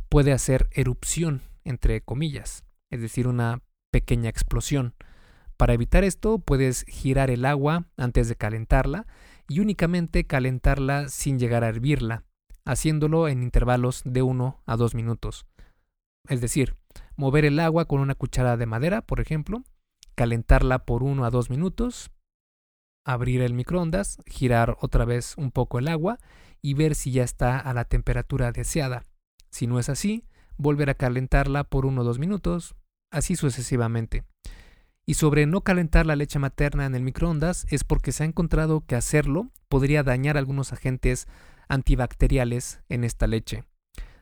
puede 0.09 0.31
hacer 0.31 0.67
erupción, 0.71 1.41
entre 1.63 2.01
comillas, 2.01 2.63
es 2.89 3.01
decir, 3.01 3.27
una 3.27 3.61
pequeña 3.91 4.29
explosión. 4.29 4.95
Para 5.57 5.73
evitar 5.73 6.03
esto, 6.03 6.39
puedes 6.39 6.85
girar 6.87 7.29
el 7.29 7.45
agua 7.45 7.85
antes 7.97 8.29
de 8.29 8.35
calentarla 8.35 9.05
y 9.47 9.59
únicamente 9.59 10.25
calentarla 10.25 11.09
sin 11.09 11.37
llegar 11.37 11.63
a 11.63 11.69
hervirla, 11.69 12.23
haciéndolo 12.65 13.27
en 13.27 13.43
intervalos 13.43 14.01
de 14.05 14.21
1 14.21 14.61
a 14.65 14.77
2 14.77 14.95
minutos. 14.95 15.45
Es 16.27 16.41
decir, 16.41 16.75
mover 17.15 17.45
el 17.45 17.59
agua 17.59 17.85
con 17.85 17.99
una 17.99 18.15
cuchara 18.15 18.57
de 18.57 18.65
madera, 18.65 19.01
por 19.01 19.19
ejemplo, 19.19 19.63
calentarla 20.15 20.85
por 20.85 21.03
1 21.03 21.25
a 21.25 21.29
2 21.29 21.49
minutos, 21.49 22.11
abrir 23.05 23.41
el 23.41 23.53
microondas, 23.53 24.17
girar 24.25 24.77
otra 24.81 25.05
vez 25.05 25.35
un 25.37 25.51
poco 25.51 25.79
el 25.79 25.87
agua 25.87 26.19
y 26.61 26.73
ver 26.73 26.95
si 26.95 27.11
ya 27.11 27.23
está 27.23 27.59
a 27.59 27.73
la 27.73 27.85
temperatura 27.85 28.51
deseada. 28.51 29.03
Si 29.49 29.67
no 29.67 29.79
es 29.79 29.89
así, 29.89 30.25
volver 30.57 30.89
a 30.89 30.95
calentarla 30.95 31.63
por 31.63 31.85
1 31.85 32.01
o 32.01 32.03
2 32.03 32.19
minutos, 32.19 32.75
así 33.11 33.35
sucesivamente. 33.35 34.23
Y 35.05 35.15
sobre 35.15 35.47
no 35.47 35.61
calentar 35.61 36.05
la 36.05 36.15
leche 36.15 36.37
materna 36.37 36.85
en 36.85 36.93
el 36.93 37.01
microondas 37.01 37.65
es 37.69 37.83
porque 37.83 38.11
se 38.11 38.23
ha 38.23 38.27
encontrado 38.27 38.81
que 38.85 38.95
hacerlo 38.95 39.49
podría 39.67 40.03
dañar 40.03 40.37
algunos 40.37 40.71
agentes 40.71 41.27
antibacteriales 41.67 42.81
en 42.89 43.03
esta 43.03 43.25
leche. 43.25 43.63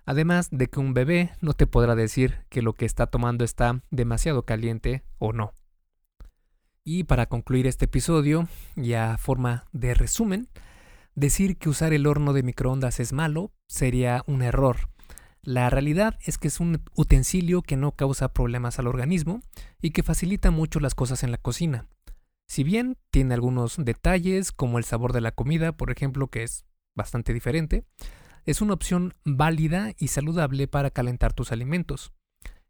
Además 0.06 0.48
de 0.52 0.68
que 0.68 0.80
un 0.80 0.94
bebé 0.94 1.32
no 1.42 1.52
te 1.52 1.68
podrá 1.68 1.96
decir 1.96 2.46
que 2.48 2.62
lo 2.62 2.72
que 2.72 2.86
está 2.86 3.08
tomando 3.08 3.44
está 3.44 3.82
demasiado 3.92 4.44
caliente 4.44 5.04
o 5.18 5.34
no. 5.34 5.54
Y 6.90 7.04
para 7.04 7.26
concluir 7.26 7.68
este 7.68 7.86
episodio, 7.86 8.48
ya 8.76 9.18
forma 9.18 9.66
de 9.74 9.94
resumen, 9.94 10.48
decir 11.16 11.58
que 11.58 11.70
usar 11.70 11.92
el 11.92 12.08
horno 12.08 12.32
de 12.32 12.44
microondas 12.44 13.00
es 13.00 13.12
malo 13.12 13.52
sería 13.68 14.24
un 14.26 14.42
error 14.42 14.90
la 15.48 15.70
realidad 15.70 16.20
es 16.26 16.38
que 16.38 16.50
es 16.50 16.60
un 16.60 16.84
utensilio 16.94 17.62
que 17.62 17.78
no 17.78 17.94
causa 17.94 18.34
problemas 18.34 18.80
al 18.80 18.88
organismo 18.88 19.40
y 19.82 19.92
que 19.92 20.04
facilita 20.04 20.52
mucho 20.52 20.82
las 20.82 20.94
cosas 20.94 21.24
en 21.24 21.32
la 21.32 21.38
cocina. 21.38 21.88
Si 22.50 22.66
bien 22.66 22.98
tiene 23.12 23.34
algunos 23.34 23.78
detalles 23.78 24.52
como 24.52 24.78
el 24.78 24.84
sabor 24.84 25.14
de 25.14 25.22
la 25.22 25.32
comida, 25.32 25.72
por 25.72 25.90
ejemplo, 25.90 26.28
que 26.28 26.44
es 26.44 26.66
bastante 26.98 27.34
diferente, 27.34 27.86
es 28.44 28.60
una 28.60 28.74
opción 28.74 29.14
válida 29.24 29.94
y 29.98 30.10
saludable 30.10 30.68
para 30.68 30.92
calentar 30.92 31.32
tus 31.32 31.54
alimentos. 31.54 32.12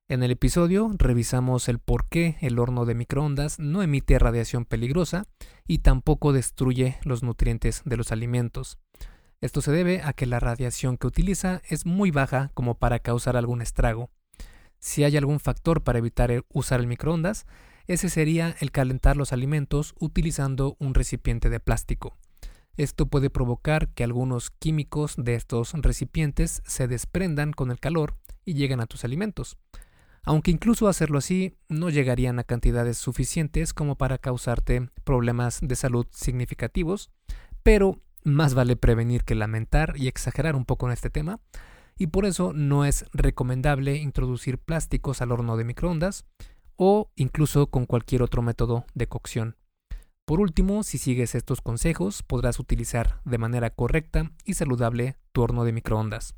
En 0.10 0.24
el 0.24 0.32
episodio 0.32 0.89
revisamos 0.98 1.67
el 1.67 1.80
por 1.80 2.08
qué 2.08 2.38
el 2.39 2.60
horno 2.60 2.86
de 2.86 2.96
microondas 2.96 3.60
no 3.60 3.84
emite 3.84 4.17
radiación 4.17 4.63
peligrosa 4.63 5.26
y 5.67 5.80
tampoco 5.80 6.32
destruye 6.32 6.98
los 7.04 7.24
nutrientes 7.24 7.82
de 7.84 7.98
los 7.98 8.13
alimentos. 8.13 8.78
Esto 9.41 9.60
se 9.60 9.74
debe 9.74 10.02
a 10.02 10.13
que 10.13 10.26
la 10.26 10.39
radiación 10.39 10.96
que 10.96 11.08
utiliza 11.08 11.62
es 11.67 11.86
muy 11.86 12.12
baja 12.12 12.52
como 12.54 12.76
para 12.76 13.00
causar 13.00 13.36
algún 13.36 13.62
estrago. 13.62 14.10
Si 14.80 15.04
hay 15.04 15.17
algún 15.17 15.41
factor 15.41 15.84
para 15.84 16.00
evitar 16.00 16.46
usar 16.54 16.80
el 16.80 16.88
microondas, 16.88 17.46
ese 17.88 18.10
sería 18.10 18.56
el 18.62 18.72
calentar 18.72 19.17
los 19.17 19.34
alimentos 19.34 19.93
utilizando 20.00 20.78
un 20.80 20.93
recipiente 20.93 21.50
de 21.50 21.60
plástico. 21.60 22.15
Esto 22.78 23.08
puede 23.08 23.30
provocar 23.30 23.89
que 23.89 24.06
algunos 24.06 24.52
químicos 24.52 25.15
de 25.17 25.36
estos 25.36 25.74
recipientes 25.74 26.62
se 26.65 26.88
desprendan 26.88 27.52
con 27.52 27.72
el 27.72 27.82
calor 27.82 28.15
y 28.46 28.54
lleguen 28.54 28.80
a 28.80 28.86
tus 28.86 29.04
alimentos. 29.04 29.58
Aunque 30.27 30.51
incluso 30.51 30.89
hacerlo 30.89 31.19
así 31.19 31.57
no 31.69 31.89
llegarían 31.89 32.37
a 32.37 32.43
cantidades 32.43 32.97
suficientes 32.97 33.73
como 33.73 33.95
para 33.95 34.17
causarte 34.17 34.89
problemas 35.05 35.59
de 35.61 35.75
salud 35.77 36.05
significativos, 36.11 37.09
pero 37.63 38.01
más 38.25 38.53
vale 38.53 38.75
prevenir 38.75 39.23
que 39.23 39.35
lamentar 39.35 39.93
y 39.95 40.09
exagerar 40.09 40.57
un 40.57 40.65
poco 40.65 40.87
en 40.87 40.91
este 40.91 41.09
tema, 41.09 41.39
y 41.97 42.07
por 42.07 42.25
eso 42.25 42.51
no 42.53 42.83
es 42.83 43.05
recomendable 43.13 43.95
introducir 43.95 44.57
plásticos 44.57 45.21
al 45.21 45.31
horno 45.31 45.55
de 45.55 45.63
microondas 45.63 46.25
o 46.75 47.09
incluso 47.15 47.67
con 47.67 47.85
cualquier 47.85 48.21
otro 48.21 48.41
método 48.41 48.85
de 48.93 49.07
cocción. 49.07 49.55
Por 50.25 50.41
último, 50.41 50.83
si 50.83 50.97
sigues 50.97 51.35
estos 51.35 51.61
consejos, 51.61 52.21
podrás 52.21 52.59
utilizar 52.59 53.21
de 53.23 53.37
manera 53.37 53.69
correcta 53.69 54.33
y 54.43 54.55
saludable 54.55 55.15
tu 55.31 55.41
horno 55.41 55.63
de 55.63 55.71
microondas. 55.71 56.35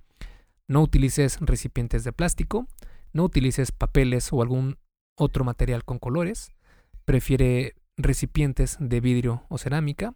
No 0.67 0.83
utilices 0.83 1.39
recipientes 1.41 2.03
de 2.03 2.13
plástico, 2.13 2.67
no 3.13 3.23
utilices 3.23 3.71
papeles 3.71 4.31
o 4.31 4.41
algún 4.41 4.77
otro 5.17 5.43
material 5.43 5.83
con 5.83 5.99
colores. 5.99 6.51
Prefiere 7.05 7.75
recipientes 7.97 8.77
de 8.79 8.99
vidrio 9.01 9.45
o 9.49 9.57
cerámica. 9.57 10.15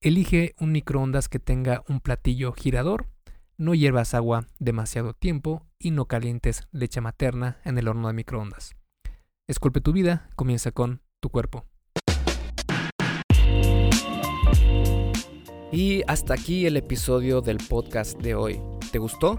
Elige 0.00 0.54
un 0.58 0.72
microondas 0.72 1.28
que 1.28 1.38
tenga 1.38 1.82
un 1.88 2.00
platillo 2.00 2.52
girador. 2.52 3.06
No 3.56 3.74
hiervas 3.74 4.14
agua 4.14 4.46
demasiado 4.58 5.12
tiempo 5.14 5.66
y 5.78 5.90
no 5.90 6.06
calientes 6.06 6.68
leche 6.70 7.00
materna 7.00 7.58
en 7.64 7.78
el 7.78 7.88
horno 7.88 8.08
de 8.08 8.14
microondas. 8.14 8.76
Esculpe 9.48 9.80
tu 9.80 9.92
vida, 9.92 10.28
comienza 10.36 10.70
con 10.70 11.02
tu 11.20 11.30
cuerpo. 11.30 11.66
Y 15.72 16.02
hasta 16.06 16.34
aquí 16.34 16.66
el 16.66 16.76
episodio 16.76 17.40
del 17.40 17.58
podcast 17.58 18.18
de 18.20 18.34
hoy. 18.34 18.60
¿Te 18.90 18.98
gustó? 18.98 19.38